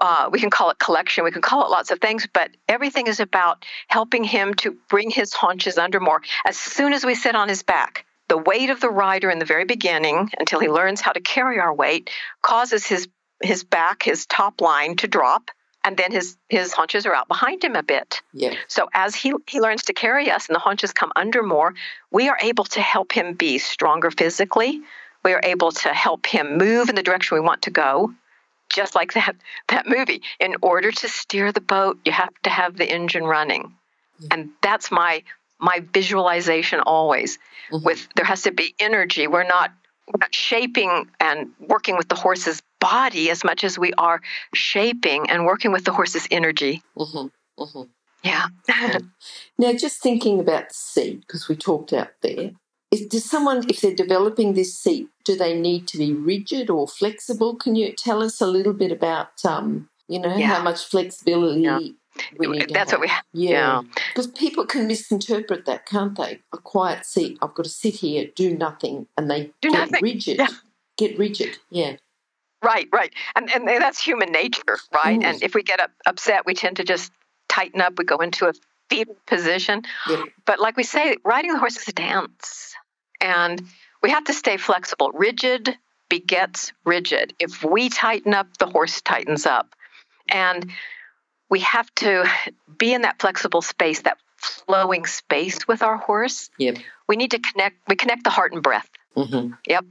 Uh, 0.00 0.30
we 0.32 0.40
can 0.40 0.48
call 0.48 0.70
it 0.70 0.78
collection, 0.78 1.22
we 1.22 1.30
can 1.30 1.42
call 1.42 1.66
it 1.66 1.70
lots 1.70 1.90
of 1.90 2.00
things, 2.00 2.26
but 2.32 2.50
everything 2.66 3.06
is 3.06 3.20
about 3.20 3.66
helping 3.88 4.24
him 4.24 4.54
to 4.54 4.74
bring 4.88 5.10
his 5.10 5.34
haunches 5.34 5.76
under 5.76 6.00
more. 6.00 6.22
As 6.46 6.56
soon 6.56 6.94
as 6.94 7.04
we 7.04 7.14
sit 7.14 7.36
on 7.36 7.50
his 7.50 7.62
back, 7.62 8.06
the 8.28 8.38
weight 8.38 8.70
of 8.70 8.80
the 8.80 8.88
rider 8.88 9.28
in 9.28 9.38
the 9.38 9.44
very 9.44 9.66
beginning, 9.66 10.30
until 10.38 10.58
he 10.58 10.70
learns 10.70 11.02
how 11.02 11.12
to 11.12 11.20
carry 11.20 11.60
our 11.60 11.74
weight, 11.74 12.08
causes 12.40 12.86
his 12.86 13.06
his 13.42 13.64
back, 13.64 14.02
his 14.02 14.24
top 14.24 14.62
line 14.62 14.96
to 14.96 15.08
drop, 15.08 15.50
and 15.88 15.96
then 15.96 16.12
his 16.12 16.36
his 16.50 16.74
haunches 16.74 17.06
are 17.06 17.14
out 17.14 17.28
behind 17.28 17.64
him 17.64 17.74
a 17.74 17.82
bit. 17.82 18.20
Yeah. 18.34 18.52
So 18.68 18.90
as 18.92 19.14
he 19.14 19.32
he 19.48 19.58
learns 19.58 19.84
to 19.84 19.94
carry 19.94 20.30
us 20.30 20.46
and 20.46 20.54
the 20.54 20.60
haunches 20.60 20.92
come 20.92 21.12
under 21.16 21.42
more, 21.42 21.72
we 22.10 22.28
are 22.28 22.36
able 22.42 22.64
to 22.64 22.80
help 22.82 23.10
him 23.10 23.32
be 23.32 23.56
stronger 23.56 24.10
physically. 24.10 24.82
We 25.24 25.32
are 25.32 25.40
able 25.42 25.72
to 25.72 25.88
help 25.88 26.26
him 26.26 26.58
move 26.58 26.90
in 26.90 26.94
the 26.94 27.02
direction 27.02 27.36
we 27.36 27.40
want 27.40 27.62
to 27.62 27.70
go. 27.70 28.12
Just 28.68 28.94
like 28.94 29.14
that 29.14 29.34
that 29.68 29.88
movie. 29.88 30.20
In 30.38 30.56
order 30.60 30.92
to 30.92 31.08
steer 31.08 31.52
the 31.52 31.62
boat, 31.62 31.98
you 32.04 32.12
have 32.12 32.34
to 32.42 32.50
have 32.50 32.76
the 32.76 32.86
engine 32.86 33.24
running. 33.24 33.72
Yeah. 34.20 34.28
And 34.32 34.50
that's 34.60 34.90
my 34.90 35.22
my 35.58 35.82
visualization 35.94 36.80
always. 36.80 37.38
Mm-hmm. 37.72 37.86
With 37.86 38.06
there 38.14 38.26
has 38.26 38.42
to 38.42 38.52
be 38.52 38.74
energy. 38.78 39.26
We're 39.26 39.44
not 39.58 39.72
shaping 40.32 41.08
and 41.18 41.50
working 41.58 41.96
with 41.96 42.08
the 42.08 42.14
horse's 42.14 42.62
body 42.80 43.30
as 43.30 43.44
much 43.44 43.64
as 43.64 43.78
we 43.78 43.92
are 43.98 44.20
shaping 44.54 45.28
and 45.30 45.46
working 45.46 45.72
with 45.72 45.84
the 45.84 45.92
horse's 45.92 46.26
energy. 46.30 46.82
Mm-hmm, 46.96 47.62
mm-hmm. 47.62 47.82
Yeah. 48.24 48.46
now, 49.58 49.72
just 49.72 50.02
thinking 50.02 50.40
about 50.40 50.68
the 50.68 50.74
seat, 50.74 51.20
because 51.20 51.48
we 51.48 51.56
talked 51.56 51.92
out 51.92 52.10
there, 52.22 52.50
is, 52.90 53.06
does 53.06 53.28
someone, 53.28 53.68
if 53.68 53.80
they're 53.80 53.94
developing 53.94 54.54
this 54.54 54.76
seat, 54.76 55.08
do 55.24 55.36
they 55.36 55.58
need 55.58 55.86
to 55.88 55.98
be 55.98 56.12
rigid 56.12 56.70
or 56.70 56.88
flexible? 56.88 57.54
Can 57.54 57.76
you 57.76 57.92
tell 57.92 58.22
us 58.22 58.40
a 58.40 58.46
little 58.46 58.72
bit 58.72 58.90
about, 58.90 59.44
um, 59.44 59.88
you 60.08 60.18
know, 60.18 60.34
yeah. 60.36 60.46
how 60.46 60.62
much 60.62 60.84
flexibility 60.84 61.94
yeah. 62.40 62.66
That's 62.70 62.92
what 62.92 63.00
we 63.00 63.08
have. 63.08 63.24
Yeah. 63.32 63.82
Because 64.08 64.26
yeah. 64.26 64.38
people 64.38 64.66
can 64.66 64.86
misinterpret 64.86 65.66
that, 65.66 65.86
can't 65.86 66.16
they? 66.16 66.40
A 66.52 66.58
quiet 66.58 67.06
seat, 67.06 67.38
I've 67.42 67.54
got 67.54 67.64
to 67.64 67.70
sit 67.70 67.96
here, 67.96 68.28
do 68.34 68.56
nothing, 68.56 69.06
and 69.16 69.30
they 69.30 69.50
do 69.60 69.70
get 69.70 69.90
nothing. 69.90 70.00
rigid. 70.02 70.38
Yeah. 70.38 70.48
Get 70.96 71.18
rigid, 71.18 71.58
yeah. 71.70 71.96
Right, 72.62 72.88
right. 72.92 73.12
And, 73.36 73.50
and 73.54 73.68
that's 73.68 74.02
human 74.02 74.32
nature, 74.32 74.78
right? 74.92 75.18
Mm. 75.20 75.24
And 75.24 75.42
if 75.42 75.54
we 75.54 75.62
get 75.62 75.80
up, 75.80 75.90
upset, 76.06 76.44
we 76.44 76.54
tend 76.54 76.76
to 76.76 76.84
just 76.84 77.12
tighten 77.48 77.80
up. 77.80 77.98
We 77.98 78.04
go 78.04 78.16
into 78.16 78.48
a 78.48 78.52
fetal 78.90 79.16
position. 79.26 79.82
Yeah. 80.08 80.24
But 80.44 80.58
like 80.60 80.76
we 80.76 80.82
say, 80.82 81.16
riding 81.24 81.52
the 81.52 81.58
horse 81.58 81.76
is 81.76 81.88
a 81.88 81.92
dance. 81.92 82.74
And 83.20 83.62
we 84.02 84.10
have 84.10 84.24
to 84.24 84.32
stay 84.32 84.56
flexible. 84.56 85.10
Rigid 85.12 85.76
begets 86.08 86.72
rigid. 86.84 87.34
If 87.38 87.62
we 87.62 87.88
tighten 87.90 88.34
up, 88.34 88.56
the 88.58 88.66
horse 88.66 89.00
tightens 89.02 89.46
up. 89.46 89.74
And 90.28 90.70
we 91.50 91.60
have 91.60 91.92
to 91.96 92.28
be 92.76 92.92
in 92.92 93.02
that 93.02 93.20
flexible 93.20 93.62
space, 93.62 94.02
that 94.02 94.18
flowing 94.36 95.06
space 95.06 95.66
with 95.66 95.82
our 95.82 95.96
horse. 95.96 96.50
Yep. 96.58 96.78
We 97.08 97.16
need 97.16 97.32
to 97.32 97.38
connect. 97.38 97.76
We 97.88 97.96
connect 97.96 98.24
the 98.24 98.30
heart 98.30 98.52
and 98.52 98.62
breath. 98.62 98.88
Mm-hmm. 99.16 99.54
Yep. 99.66 99.84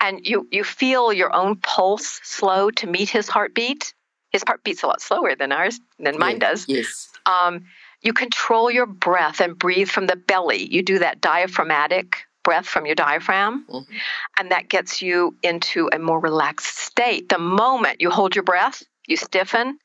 And 0.00 0.26
you 0.26 0.48
you 0.50 0.64
feel 0.64 1.12
your 1.12 1.34
own 1.34 1.56
pulse 1.56 2.20
slow 2.22 2.70
to 2.72 2.86
meet 2.86 3.10
his 3.10 3.28
heartbeat. 3.28 3.94
His 4.30 4.44
heart 4.46 4.62
beats 4.62 4.82
a 4.82 4.86
lot 4.86 5.00
slower 5.00 5.34
than 5.34 5.52
ours, 5.52 5.80
than 5.98 6.18
mine 6.18 6.38
does. 6.38 6.66
Yes. 6.68 7.08
Um, 7.26 7.66
You 8.02 8.12
control 8.12 8.70
your 8.70 8.86
breath 8.86 9.40
and 9.40 9.58
breathe 9.58 9.88
from 9.88 10.06
the 10.06 10.16
belly. 10.16 10.64
You 10.64 10.82
do 10.82 11.00
that 11.00 11.20
diaphragmatic 11.20 12.24
breath 12.42 12.66
from 12.66 12.86
your 12.86 12.94
diaphragm, 12.94 13.66
mm-hmm. 13.68 13.96
and 14.38 14.50
that 14.52 14.68
gets 14.68 15.02
you 15.02 15.36
into 15.42 15.90
a 15.92 15.98
more 15.98 16.18
relaxed 16.18 16.78
state. 16.78 17.28
The 17.28 17.38
moment 17.38 18.00
you 18.00 18.10
hold 18.10 18.34
your 18.34 18.44
breath, 18.44 18.82
you 19.06 19.16
stiffen, 19.16 19.78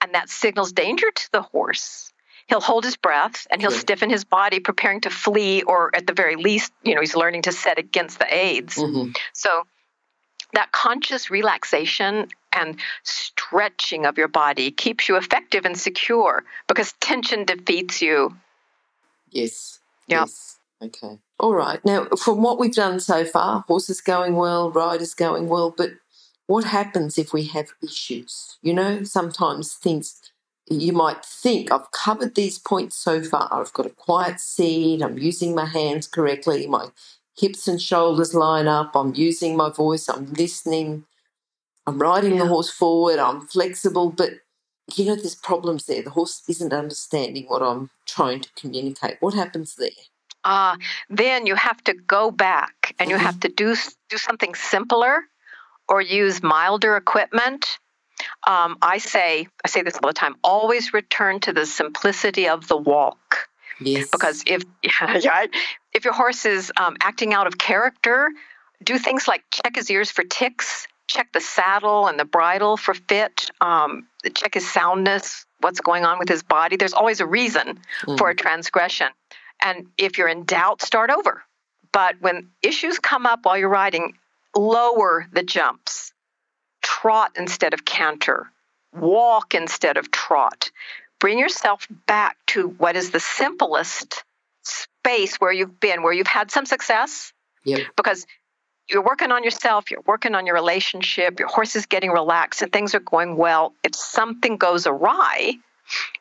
and 0.00 0.14
that 0.14 0.28
signals 0.28 0.72
danger 0.72 1.10
to 1.14 1.32
the 1.32 1.42
horse. 1.42 2.12
He'll 2.50 2.60
hold 2.60 2.84
his 2.84 2.96
breath 2.96 3.46
and 3.52 3.62
he'll 3.62 3.70
stiffen 3.70 4.10
his 4.10 4.24
body, 4.24 4.58
preparing 4.58 5.00
to 5.02 5.10
flee, 5.10 5.62
or 5.62 5.94
at 5.94 6.08
the 6.08 6.12
very 6.12 6.34
least, 6.34 6.72
you 6.82 6.96
know, 6.96 7.00
he's 7.00 7.14
learning 7.14 7.42
to 7.42 7.52
set 7.52 7.78
against 7.78 8.18
the 8.18 8.26
aids. 8.34 8.74
Mm-hmm. 8.74 9.12
So 9.32 9.62
that 10.54 10.72
conscious 10.72 11.30
relaxation 11.30 12.26
and 12.52 12.80
stretching 13.04 14.04
of 14.04 14.18
your 14.18 14.26
body 14.26 14.72
keeps 14.72 15.08
you 15.08 15.16
effective 15.16 15.64
and 15.64 15.78
secure 15.78 16.42
because 16.66 16.92
tension 17.00 17.44
defeats 17.44 18.02
you. 18.02 18.36
Yes. 19.30 19.78
Yep. 20.08 20.20
Yes. 20.22 20.58
Okay. 20.82 21.18
All 21.38 21.54
right. 21.54 21.84
Now, 21.84 22.06
from 22.20 22.42
what 22.42 22.58
we've 22.58 22.74
done 22.74 22.98
so 22.98 23.24
far, 23.24 23.64
horses 23.68 24.00
going 24.00 24.34
well, 24.34 24.72
riders 24.72 25.14
going 25.14 25.46
well, 25.48 25.72
but 25.76 25.90
what 26.48 26.64
happens 26.64 27.16
if 27.16 27.32
we 27.32 27.44
have 27.44 27.68
issues? 27.80 28.58
You 28.60 28.74
know, 28.74 29.04
sometimes 29.04 29.74
things 29.74 30.32
you 30.70 30.92
might 30.92 31.24
think 31.24 31.72
I've 31.72 31.90
covered 31.90 32.34
these 32.34 32.58
points 32.58 32.96
so 32.96 33.22
far. 33.22 33.48
I've 33.50 33.72
got 33.72 33.86
a 33.86 33.90
quiet 33.90 34.40
seat, 34.40 35.02
I'm 35.02 35.18
using 35.18 35.54
my 35.54 35.66
hands 35.66 36.06
correctly, 36.06 36.66
my 36.66 36.88
hips 37.36 37.66
and 37.66 37.80
shoulders 37.80 38.34
line 38.34 38.68
up, 38.68 38.94
I'm 38.94 39.14
using 39.14 39.56
my 39.56 39.70
voice, 39.70 40.08
I'm 40.08 40.32
listening, 40.32 41.04
I'm 41.86 41.98
riding 41.98 42.34
yeah. 42.34 42.40
the 42.40 42.46
horse 42.46 42.70
forward, 42.70 43.18
I'm 43.18 43.46
flexible, 43.46 44.10
but 44.10 44.30
you 44.96 45.04
know, 45.04 45.16
there's 45.16 45.34
problems 45.34 45.86
there. 45.86 46.02
The 46.02 46.10
horse 46.10 46.42
isn't 46.48 46.72
understanding 46.72 47.44
what 47.46 47.62
I'm 47.62 47.90
trying 48.06 48.40
to 48.40 48.48
communicate. 48.56 49.18
What 49.20 49.34
happens 49.34 49.76
there? 49.76 49.90
Uh, 50.42 50.76
then 51.08 51.46
you 51.46 51.54
have 51.54 51.82
to 51.84 51.94
go 51.94 52.30
back 52.30 52.94
and 52.98 53.10
you 53.10 53.16
have 53.16 53.36
mm-hmm. 53.36 53.40
to 53.40 53.74
do 53.74 53.76
do 54.08 54.16
something 54.16 54.54
simpler 54.54 55.22
or 55.88 56.00
use 56.00 56.42
milder 56.42 56.96
equipment. 56.96 57.78
Um, 58.46 58.78
I 58.82 58.98
say 58.98 59.48
I 59.64 59.68
say 59.68 59.82
this 59.82 59.98
all 60.02 60.08
the 60.08 60.14
time. 60.14 60.36
Always 60.42 60.92
return 60.92 61.40
to 61.40 61.52
the 61.52 61.66
simplicity 61.66 62.48
of 62.48 62.68
the 62.68 62.76
walk. 62.76 63.48
Yes. 63.80 64.08
Because 64.10 64.42
if 64.46 64.62
if 64.82 66.04
your 66.04 66.14
horse 66.14 66.44
is 66.44 66.72
um, 66.76 66.96
acting 67.00 67.34
out 67.34 67.46
of 67.46 67.58
character, 67.58 68.30
do 68.82 68.98
things 68.98 69.26
like 69.26 69.44
check 69.50 69.76
his 69.76 69.90
ears 69.90 70.10
for 70.10 70.24
ticks, 70.24 70.86
check 71.06 71.32
the 71.32 71.40
saddle 71.40 72.06
and 72.06 72.18
the 72.18 72.24
bridle 72.24 72.76
for 72.76 72.94
fit, 72.94 73.50
um, 73.60 74.06
check 74.34 74.54
his 74.54 74.70
soundness, 74.70 75.46
what's 75.60 75.80
going 75.80 76.04
on 76.04 76.18
with 76.18 76.28
his 76.28 76.42
body. 76.42 76.76
There's 76.76 76.92
always 76.92 77.20
a 77.20 77.26
reason 77.26 77.80
mm. 78.06 78.18
for 78.18 78.30
a 78.30 78.34
transgression. 78.34 79.08
And 79.62 79.88
if 79.98 80.16
you're 80.16 80.28
in 80.28 80.44
doubt, 80.44 80.82
start 80.82 81.10
over. 81.10 81.42
But 81.92 82.16
when 82.20 82.50
issues 82.62 82.98
come 82.98 83.26
up 83.26 83.40
while 83.42 83.58
you're 83.58 83.68
riding, 83.68 84.14
lower 84.56 85.26
the 85.32 85.42
jumps. 85.42 86.12
Trot 86.82 87.32
instead 87.36 87.74
of 87.74 87.84
canter. 87.84 88.50
Walk 88.94 89.54
instead 89.54 89.96
of 89.96 90.10
trot. 90.10 90.70
Bring 91.18 91.38
yourself 91.38 91.86
back 92.06 92.36
to 92.48 92.68
what 92.68 92.96
is 92.96 93.10
the 93.10 93.20
simplest 93.20 94.24
space 94.62 95.36
where 95.36 95.52
you've 95.52 95.80
been, 95.80 96.02
where 96.02 96.12
you've 96.12 96.26
had 96.26 96.50
some 96.50 96.66
success. 96.66 97.32
Yep. 97.64 97.80
Because 97.96 98.26
you're 98.88 99.04
working 99.04 99.30
on 99.30 99.44
yourself, 99.44 99.90
you're 99.90 100.02
working 100.06 100.34
on 100.34 100.46
your 100.46 100.54
relationship, 100.54 101.38
your 101.38 101.48
horse 101.48 101.76
is 101.76 101.86
getting 101.86 102.10
relaxed, 102.10 102.62
and 102.62 102.72
things 102.72 102.94
are 102.94 103.00
going 103.00 103.36
well. 103.36 103.74
If 103.84 103.94
something 103.94 104.56
goes 104.56 104.86
awry 104.86 105.54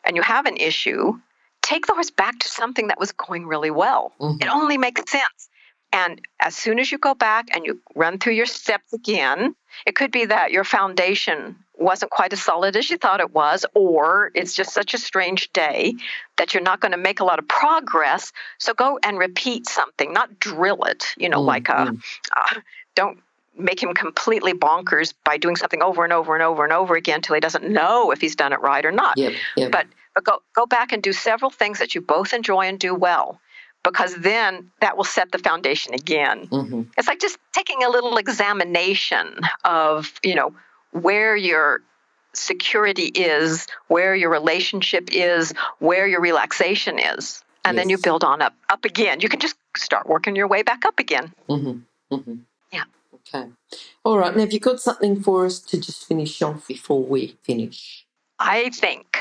and 0.05 0.15
you 0.15 0.21
have 0.21 0.45
an 0.45 0.57
issue, 0.57 1.19
take 1.61 1.87
the 1.87 1.93
horse 1.93 2.11
back 2.11 2.39
to 2.39 2.47
something 2.47 2.87
that 2.87 2.99
was 2.99 3.11
going 3.11 3.47
really 3.47 3.71
well. 3.71 4.13
Mm-hmm. 4.19 4.41
It 4.41 4.49
only 4.49 4.77
makes 4.77 5.09
sense. 5.09 5.48
And 5.91 6.21
as 6.39 6.55
soon 6.55 6.79
as 6.79 6.91
you 6.91 6.97
go 6.97 7.15
back 7.15 7.49
and 7.51 7.65
you 7.65 7.81
run 7.95 8.19
through 8.19 8.33
your 8.33 8.45
steps 8.45 8.93
again, 8.93 9.55
it 9.85 9.95
could 9.95 10.11
be 10.11 10.25
that 10.25 10.51
your 10.51 10.63
foundation 10.63 11.55
wasn't 11.77 12.11
quite 12.11 12.33
as 12.33 12.41
solid 12.41 12.75
as 12.75 12.89
you 12.89 12.97
thought 12.97 13.21
it 13.21 13.33
was, 13.33 13.65
or 13.73 14.31
it's 14.35 14.53
just 14.53 14.73
such 14.73 14.93
a 14.93 14.97
strange 14.97 15.51
day 15.53 15.95
that 16.37 16.53
you're 16.53 16.63
not 16.63 16.79
going 16.79 16.91
to 16.91 16.97
make 16.97 17.19
a 17.19 17.23
lot 17.23 17.39
of 17.39 17.47
progress. 17.47 18.31
So 18.57 18.73
go 18.73 18.99
and 19.01 19.17
repeat 19.17 19.67
something, 19.67 20.13
not 20.13 20.39
drill 20.39 20.83
it, 20.83 21.05
you 21.17 21.29
know, 21.29 21.41
mm, 21.41 21.45
like 21.45 21.69
a, 21.69 21.87
mm. 21.87 22.01
uh, 22.35 22.59
don't 22.95 23.19
make 23.57 23.81
him 23.81 23.93
completely 23.93 24.53
bonkers 24.53 25.13
by 25.25 25.37
doing 25.37 25.55
something 25.55 25.81
over 25.81 26.03
and 26.03 26.13
over 26.13 26.33
and 26.33 26.43
over 26.43 26.63
and 26.63 26.73
over 26.73 26.95
again 26.95 27.15
until 27.15 27.35
he 27.35 27.39
doesn't 27.41 27.67
know 27.67 28.11
if 28.11 28.21
he's 28.21 28.35
done 28.35 28.53
it 28.53 28.61
right 28.61 28.85
or 28.85 28.91
not. 28.91 29.17
Yep, 29.17 29.33
yep. 29.55 29.71
But, 29.71 29.87
but 30.13 30.23
go, 30.23 30.41
go 30.53 30.65
back 30.65 30.91
and 30.91 31.01
do 31.01 31.13
several 31.13 31.49
things 31.49 31.79
that 31.79 31.95
you 31.95 32.01
both 32.01 32.33
enjoy 32.33 32.67
and 32.67 32.77
do 32.79 32.93
well 32.93 33.39
because 33.83 34.15
then 34.15 34.71
that 34.81 34.97
will 34.97 35.03
set 35.03 35.31
the 35.31 35.37
foundation 35.37 35.93
again. 35.93 36.47
Mm-hmm. 36.47 36.83
It's 36.97 37.07
like 37.07 37.19
just 37.19 37.37
taking 37.53 37.83
a 37.83 37.89
little 37.89 38.17
examination 38.17 39.39
of, 39.63 40.11
you 40.23 40.35
know, 40.35 40.53
where 40.91 41.35
your 41.35 41.81
security 42.33 43.05
is, 43.05 43.67
where 43.87 44.15
your 44.15 44.29
relationship 44.29 45.09
is, 45.11 45.53
where 45.79 46.07
your 46.07 46.21
relaxation 46.21 46.99
is. 46.99 47.43
And 47.65 47.75
yes. 47.75 47.81
then 47.81 47.89
you 47.89 47.97
build 47.97 48.23
on 48.23 48.41
up 48.41 48.53
up 48.69 48.85
again. 48.85 49.19
You 49.21 49.29
can 49.29 49.39
just 49.39 49.55
start 49.75 50.07
working 50.07 50.35
your 50.35 50.47
way 50.47 50.63
back 50.63 50.85
up 50.85 50.99
again. 50.99 51.33
Mm-hmm. 51.49 52.15
Mm-hmm. 52.15 52.35
Yeah. 52.71 52.83
Okay. 53.15 53.49
All 54.03 54.17
right. 54.17 54.33
Now, 54.33 54.41
have 54.41 54.53
you 54.53 54.59
got 54.59 54.79
something 54.79 55.21
for 55.21 55.45
us 55.45 55.59
to 55.59 55.79
just 55.79 56.05
finish 56.07 56.41
off 56.41 56.67
before 56.67 57.03
we 57.03 57.37
finish? 57.43 58.05
I 58.39 58.69
think 58.69 59.19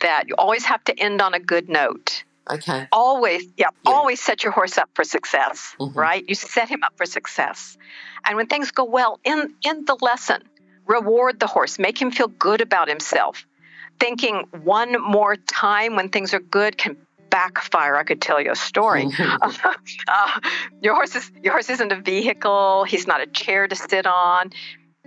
that 0.00 0.28
you 0.28 0.34
always 0.38 0.64
have 0.66 0.84
to 0.84 0.98
end 0.98 1.20
on 1.20 1.34
a 1.34 1.40
good 1.40 1.68
note. 1.68 2.24
Okay. 2.50 2.86
Always, 2.92 3.44
yeah, 3.56 3.68
yeah, 3.86 3.92
always 3.92 4.20
set 4.20 4.44
your 4.44 4.52
horse 4.52 4.76
up 4.76 4.90
for 4.94 5.04
success, 5.04 5.74
mm-hmm. 5.80 5.98
right? 5.98 6.24
You 6.28 6.34
set 6.34 6.68
him 6.68 6.82
up 6.82 6.92
for 6.96 7.06
success. 7.06 7.78
And 8.26 8.36
when 8.36 8.46
things 8.46 8.70
go 8.70 8.84
well 8.84 9.18
in 9.24 9.54
in 9.62 9.84
the 9.84 9.96
lesson, 10.00 10.42
reward 10.86 11.40
the 11.40 11.46
horse, 11.46 11.78
make 11.78 12.00
him 12.00 12.10
feel 12.10 12.28
good 12.28 12.60
about 12.60 12.88
himself. 12.88 13.46
Thinking 13.98 14.44
one 14.62 15.00
more 15.00 15.36
time 15.36 15.96
when 15.96 16.10
things 16.10 16.34
are 16.34 16.40
good 16.40 16.76
can 16.76 16.96
backfire. 17.30 17.96
I 17.96 18.04
could 18.04 18.20
tell 18.20 18.40
you 18.40 18.52
a 18.52 18.56
story. 18.56 19.08
Mm-hmm. 19.14 19.68
uh, 20.08 20.40
your 20.82 20.94
horse 20.94 21.14
is 21.14 21.30
your 21.42 21.52
horse 21.52 21.70
isn't 21.70 21.92
a 21.92 22.00
vehicle. 22.00 22.84
He's 22.84 23.06
not 23.06 23.20
a 23.20 23.26
chair 23.26 23.66
to 23.66 23.76
sit 23.76 24.06
on. 24.06 24.50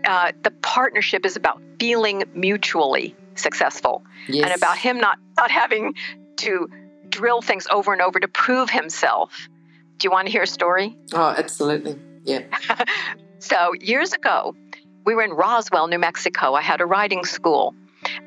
Uh, 0.03 0.31
the 0.43 0.51
partnership 0.51 1.25
is 1.25 1.35
about 1.35 1.61
feeling 1.79 2.23
mutually 2.33 3.15
successful 3.35 4.03
yes. 4.27 4.45
and 4.45 4.55
about 4.55 4.77
him 4.77 4.99
not 4.99 5.17
not 5.37 5.51
having 5.51 5.93
to 6.37 6.69
drill 7.09 7.41
things 7.41 7.67
over 7.71 7.93
and 7.93 8.01
over 8.01 8.19
to 8.19 8.27
prove 8.27 8.69
himself. 8.69 9.49
Do 9.97 10.05
you 10.05 10.11
want 10.11 10.27
to 10.27 10.31
hear 10.31 10.43
a 10.43 10.47
story? 10.47 10.97
Oh, 11.13 11.33
absolutely. 11.37 11.97
Yeah. 12.23 12.43
so, 13.39 13.73
years 13.73 14.13
ago, 14.13 14.55
we 15.05 15.15
were 15.15 15.23
in 15.23 15.31
Roswell, 15.31 15.87
New 15.87 15.99
Mexico. 15.99 16.53
I 16.53 16.61
had 16.61 16.81
a 16.81 16.85
riding 16.85 17.25
school, 17.25 17.73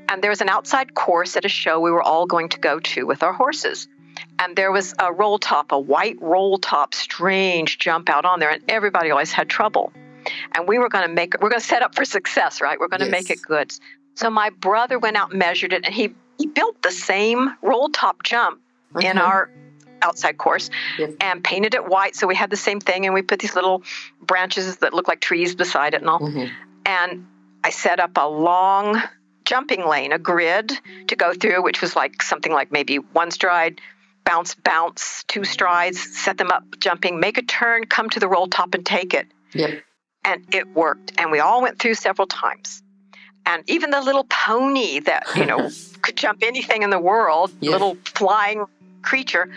and 0.09 0.23
there 0.23 0.31
was 0.31 0.41
an 0.41 0.49
outside 0.49 0.95
course 0.95 1.37
at 1.37 1.45
a 1.45 1.49
show 1.49 1.81
we 1.81 1.91
were 1.91 2.03
all 2.03 2.27
going 2.27 2.49
to 2.51 2.59
go 2.59 2.81
to 2.81 3.07
with 3.07 3.23
our 3.23 3.33
horses. 3.33 3.89
And 4.39 4.57
there 4.57 4.73
was 4.73 4.95
a 4.99 5.13
roll 5.13 5.39
top, 5.39 5.73
a 5.73 5.79
white 5.79 6.21
roll 6.21 6.59
top, 6.59 6.95
strange 6.95 7.79
jump 7.79 8.09
out 8.09 8.25
on 8.25 8.41
there, 8.41 8.51
and 8.51 8.63
everybody 8.69 9.11
always 9.11 9.33
had 9.33 9.49
trouble. 9.49 9.93
And 10.55 10.67
we 10.67 10.79
were 10.79 10.89
going 10.89 11.07
to 11.07 11.15
make, 11.15 11.35
we're 11.41 11.49
going 11.49 11.61
to 11.61 11.67
set 11.67 11.83
up 11.83 11.95
for 11.95 12.05
success, 12.05 12.61
right? 12.61 12.79
We're 12.79 12.89
going 12.89 13.01
to 13.01 13.07
yes. 13.07 13.13
make 13.13 13.31
it 13.31 13.43
good. 13.43 13.73
So 14.15 14.29
my 14.29 14.51
brother 14.51 14.99
went 14.99 15.17
out 15.17 15.31
and 15.31 15.39
measured 15.39 15.73
it, 15.73 15.85
and 15.85 15.95
he 15.95 16.15
he 16.39 16.47
built 16.47 16.81
the 16.83 16.91
same 16.91 17.55
roll 17.61 17.91
top 17.91 18.23
jump 18.23 18.63
okay. 18.97 19.09
in 19.09 19.19
our 19.19 19.51
outside 20.03 20.39
course 20.39 20.71
yes. 20.99 21.13
and 21.21 21.45
painted 21.45 21.75
it 21.75 21.87
white. 21.87 22.17
So 22.17 22.27
we 22.27 22.35
had 22.35 22.51
the 22.51 22.57
same 22.57 22.81
thing, 22.81 23.07
and 23.07 23.15
we 23.15 23.23
put 23.23 23.39
these 23.39 23.55
little 23.55 23.83
branches 24.21 24.79
that 24.79 24.95
look 24.95 25.09
like 25.09 25.21
trees 25.21 25.55
beside 25.55 25.95
it 25.95 26.01
and 26.01 26.11
all. 26.11 26.21
Mm-hmm. 26.21 26.53
And 26.87 27.27
I 27.63 27.71
set 27.71 28.01
up 28.01 28.13
a 28.17 28.29
long 28.29 29.01
jumping 29.45 29.87
lane, 29.87 30.13
a 30.13 30.19
grid 30.19 30.73
to 31.09 31.17
go 31.17 31.35
through, 31.35 31.63
which 31.63 31.81
was 31.83 31.97
like 31.97 32.23
something 32.23 32.53
like 32.53 32.73
maybe 32.73 32.97
one 32.97 33.31
stride, 33.31 33.81
bounce, 34.25 34.55
bounce, 34.55 35.25
two 35.27 35.45
strides, 35.45 36.01
set 36.19 36.39
them 36.39 36.51
up, 36.51 36.65
jumping, 36.79 37.21
make 37.21 37.37
a 37.37 37.43
turn, 37.43 37.85
come 37.85 38.09
to 38.11 38.21
the 38.21 38.29
roll 38.29 38.47
top 38.47 38.75
and 38.75 38.87
take 38.87 39.13
it. 39.13 39.27
Yep. 39.53 39.83
And 40.25 40.55
it 40.55 40.69
worked. 40.69 41.13
And 41.19 41.31
we 41.31 41.41
all 41.41 41.63
went 41.63 41.79
through 41.79 41.95
several 41.95 42.27
times. 42.27 42.83
And 43.51 43.69
even 43.69 43.91
the 43.91 44.01
little 44.01 44.25
pony 44.25 45.01
that, 45.01 45.27
you 45.35 45.45
know, 45.45 45.71
could 46.03 46.17
jump 46.17 46.43
anything 46.43 46.85
in 46.85 46.91
the 46.91 47.01
world, 47.01 47.51
yes. 47.59 47.73
little 47.73 47.97
flying 48.05 48.65
creature, 49.03 49.51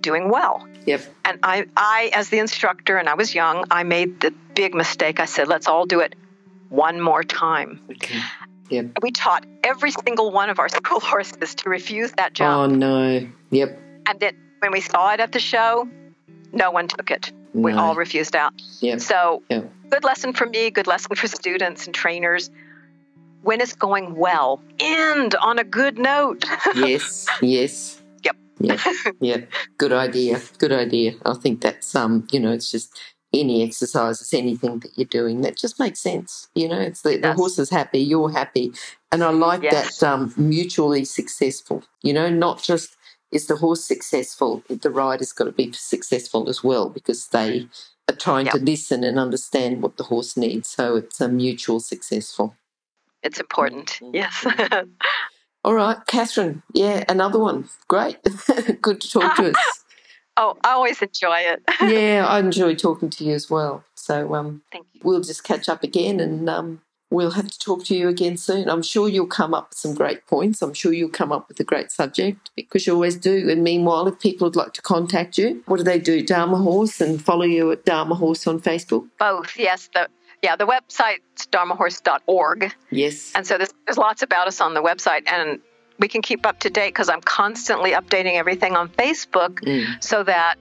doing 0.00 0.30
well. 0.30 0.66
Yep. 0.86 1.02
And 1.24 1.38
I, 1.44 1.66
I, 1.76 2.10
as 2.12 2.28
the 2.30 2.40
instructor, 2.40 2.96
and 2.96 3.08
I 3.08 3.14
was 3.14 3.32
young, 3.32 3.66
I 3.70 3.84
made 3.84 4.20
the 4.20 4.34
big 4.56 4.74
mistake. 4.74 5.20
I 5.20 5.26
said, 5.26 5.46
let's 5.46 5.68
all 5.68 5.86
do 5.86 6.00
it 6.00 6.16
one 6.70 7.00
more 7.00 7.22
time. 7.22 7.80
Okay. 7.88 8.20
Yep. 8.70 8.86
We 9.00 9.12
taught 9.12 9.46
every 9.62 9.92
single 9.92 10.32
one 10.32 10.50
of 10.50 10.58
our 10.58 10.68
school 10.80 10.98
horses 10.98 11.54
to 11.56 11.68
refuse 11.68 12.10
that 12.12 12.32
jump. 12.32 12.72
Oh, 12.72 12.74
no. 12.74 13.28
Yep. 13.50 13.78
And 14.06 14.18
then 14.18 14.36
when 14.58 14.72
we 14.72 14.80
saw 14.80 15.12
it 15.12 15.20
at 15.20 15.30
the 15.30 15.38
show, 15.40 15.88
no 16.52 16.72
one 16.72 16.88
took 16.88 17.12
it. 17.12 17.30
No. 17.54 17.62
We 17.62 17.72
all 17.74 17.94
refused 17.94 18.34
out. 18.34 18.54
Yep. 18.80 19.00
So, 19.00 19.44
yep. 19.48 19.70
good 19.88 20.02
lesson 20.02 20.32
for 20.32 20.46
me, 20.46 20.70
good 20.70 20.88
lesson 20.88 21.14
for 21.14 21.28
students 21.28 21.86
and 21.86 21.94
trainers 21.94 22.50
when 23.42 23.60
it's 23.60 23.74
going 23.74 24.16
well, 24.16 24.60
end 24.78 25.34
on 25.36 25.58
a 25.58 25.64
good 25.64 25.98
note. 25.98 26.44
yes, 26.74 27.26
yes. 27.40 27.96
Yeah, 28.62 28.76
yeah. 29.20 29.38
Good 29.78 29.92
idea. 29.92 30.38
Good 30.58 30.72
idea. 30.72 31.14
I 31.24 31.32
think 31.32 31.62
that's 31.62 31.94
um, 31.94 32.26
you 32.30 32.38
know, 32.38 32.52
it's 32.52 32.70
just 32.70 33.00
any 33.32 33.62
exercises, 33.62 34.34
anything 34.34 34.80
that 34.80 34.90
you're 34.96 35.06
doing, 35.06 35.42
that 35.42 35.56
just 35.56 35.78
makes 35.78 36.00
sense. 36.00 36.48
You 36.54 36.68
know, 36.68 36.80
it's 36.80 37.02
the, 37.02 37.16
the 37.16 37.32
horse 37.34 37.58
is 37.58 37.70
happy, 37.70 38.00
you're 38.00 38.30
happy. 38.30 38.72
And 39.12 39.22
I 39.22 39.30
like 39.30 39.62
yes. 39.62 39.98
that 39.98 40.08
um, 40.08 40.34
mutually 40.36 41.04
successful, 41.04 41.84
you 42.02 42.12
know, 42.12 42.28
not 42.28 42.62
just 42.62 42.96
is 43.30 43.46
the 43.46 43.56
horse 43.56 43.84
successful, 43.84 44.62
the 44.68 44.90
rider's 44.90 45.32
got 45.32 45.44
to 45.44 45.52
be 45.52 45.70
successful 45.72 46.48
as 46.48 46.64
well 46.64 46.88
because 46.88 47.28
they 47.28 47.68
are 48.08 48.16
trying 48.16 48.46
yep. 48.46 48.54
to 48.54 48.60
listen 48.60 49.04
and 49.04 49.18
understand 49.18 49.82
what 49.82 49.96
the 49.96 50.04
horse 50.04 50.36
needs. 50.36 50.68
So 50.68 50.96
it's 50.96 51.20
a 51.20 51.28
mutual 51.28 51.78
successful. 51.78 52.56
It's 53.22 53.40
important, 53.40 53.98
mm-hmm. 54.02 54.14
yes. 54.14 54.46
All 55.64 55.74
right, 55.74 55.98
Katharine. 56.06 56.62
Yeah, 56.72 57.04
another 57.08 57.38
one. 57.38 57.68
Great. 57.88 58.18
Good 58.80 59.00
to 59.02 59.10
talk 59.10 59.36
to 59.36 59.50
us. 59.50 59.56
Oh, 60.36 60.56
I 60.64 60.70
always 60.70 61.02
enjoy 61.02 61.36
it. 61.38 61.60
yeah, 61.82 62.24
I 62.26 62.38
enjoy 62.38 62.74
talking 62.74 63.10
to 63.10 63.24
you 63.24 63.34
as 63.34 63.50
well. 63.50 63.84
So 63.94 64.34
um, 64.34 64.62
Thank 64.72 64.86
you. 64.94 65.00
we'll 65.04 65.20
just 65.20 65.44
catch 65.44 65.68
up 65.68 65.82
again 65.82 66.18
and 66.18 66.48
um, 66.48 66.80
we'll 67.10 67.32
have 67.32 67.50
to 67.50 67.58
talk 67.58 67.84
to 67.86 67.96
you 67.96 68.08
again 68.08 68.38
soon. 68.38 68.70
I'm 68.70 68.82
sure 68.82 69.08
you'll 69.08 69.26
come 69.26 69.52
up 69.52 69.70
with 69.70 69.78
some 69.78 69.94
great 69.94 70.26
points. 70.26 70.62
I'm 70.62 70.72
sure 70.72 70.92
you'll 70.94 71.10
come 71.10 71.32
up 71.32 71.48
with 71.48 71.60
a 71.60 71.64
great 71.64 71.90
subject 71.90 72.50
because 72.56 72.86
you 72.86 72.94
always 72.94 73.16
do. 73.16 73.50
And 73.50 73.62
meanwhile, 73.62 74.06
if 74.06 74.18
people 74.18 74.46
would 74.46 74.56
like 74.56 74.72
to 74.74 74.82
contact 74.82 75.36
you, 75.36 75.62
what 75.66 75.76
do 75.78 75.82
they 75.82 75.98
do? 75.98 76.24
Dharma 76.24 76.56
Horse 76.56 77.00
and 77.00 77.22
follow 77.22 77.44
you 77.44 77.70
at 77.72 77.84
Dharma 77.84 78.14
Horse 78.14 78.46
on 78.46 78.60
Facebook? 78.60 79.06
Both, 79.18 79.58
yes. 79.58 79.90
The 79.92 80.08
yeah, 80.42 80.56
the 80.56 80.66
website's 80.66 81.46
dharmahorse.org. 81.46 82.74
Yes. 82.90 83.32
And 83.34 83.46
so 83.46 83.58
there's, 83.58 83.72
there's 83.86 83.98
lots 83.98 84.22
about 84.22 84.48
us 84.48 84.60
on 84.60 84.74
the 84.74 84.82
website. 84.82 85.30
And 85.30 85.60
we 85.98 86.08
can 86.08 86.22
keep 86.22 86.46
up 86.46 86.60
to 86.60 86.70
date 86.70 86.88
because 86.88 87.08
I'm 87.08 87.20
constantly 87.20 87.92
updating 87.92 88.34
everything 88.34 88.74
on 88.74 88.88
Facebook 88.88 89.60
mm. 89.60 90.02
so 90.02 90.22
that 90.24 90.56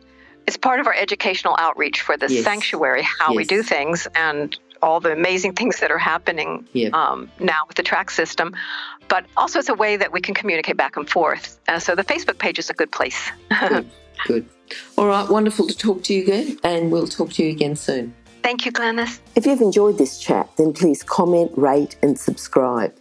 it's 0.47 0.57
part 0.57 0.79
of 0.79 0.87
our 0.87 0.93
educational 0.93 1.55
outreach 1.57 2.01
for 2.01 2.17
the 2.17 2.31
yes. 2.31 2.43
sanctuary, 2.43 3.03
how 3.03 3.29
yes. 3.29 3.37
we 3.37 3.45
do 3.45 3.63
things 3.63 4.07
and 4.15 4.57
all 4.81 4.99
the 4.99 5.11
amazing 5.11 5.53
things 5.53 5.79
that 5.79 5.91
are 5.91 5.97
happening 5.97 6.67
yeah. 6.73 6.89
um, 6.93 7.31
now 7.39 7.61
with 7.67 7.77
the 7.77 7.83
track 7.83 8.09
system. 8.09 8.55
But 9.07 9.25
also, 9.37 9.59
it's 9.59 9.69
a 9.69 9.73
way 9.73 9.97
that 9.97 10.11
we 10.11 10.21
can 10.21 10.33
communicate 10.33 10.77
back 10.77 10.97
and 10.97 11.09
forth. 11.09 11.59
Uh, 11.67 11.79
so 11.79 11.95
the 11.95 12.03
Facebook 12.03 12.37
page 12.37 12.59
is 12.59 12.69
a 12.69 12.73
good 12.73 12.91
place. 12.91 13.29
good. 13.69 13.89
good. 14.25 14.49
All 14.97 15.07
right, 15.07 15.27
wonderful 15.29 15.67
to 15.67 15.77
talk 15.77 16.03
to 16.03 16.13
you 16.13 16.23
again, 16.23 16.59
and 16.63 16.91
we'll 16.91 17.07
talk 17.07 17.31
to 17.33 17.43
you 17.43 17.49
again 17.49 17.75
soon. 17.75 18.13
Thank 18.41 18.65
you, 18.65 18.71
Glenys. 18.71 19.19
If 19.35 19.45
you've 19.45 19.61
enjoyed 19.61 19.97
this 19.97 20.17
chat, 20.17 20.49
then 20.57 20.73
please 20.73 21.03
comment, 21.03 21.51
rate, 21.55 21.97
and 22.01 22.19
subscribe. 22.19 22.93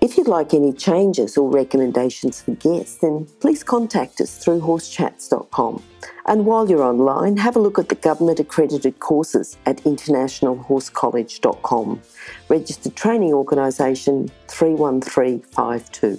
If 0.00 0.16
you'd 0.16 0.28
like 0.28 0.54
any 0.54 0.72
changes 0.72 1.36
or 1.36 1.50
recommendations 1.50 2.40
for 2.40 2.52
guests, 2.52 2.96
then 2.96 3.26
please 3.40 3.62
contact 3.62 4.22
us 4.22 4.38
through 4.38 4.62
horsechats.com. 4.62 5.82
And 6.24 6.46
while 6.46 6.70
you're 6.70 6.82
online, 6.82 7.36
have 7.36 7.56
a 7.56 7.58
look 7.58 7.78
at 7.78 7.90
the 7.90 7.96
government 7.96 8.40
accredited 8.40 8.98
courses 8.98 9.58
at 9.66 9.76
internationalhorsecollege.com, 9.78 12.00
registered 12.48 12.96
training 12.96 13.34
organisation 13.34 14.30
31352. 14.48 16.18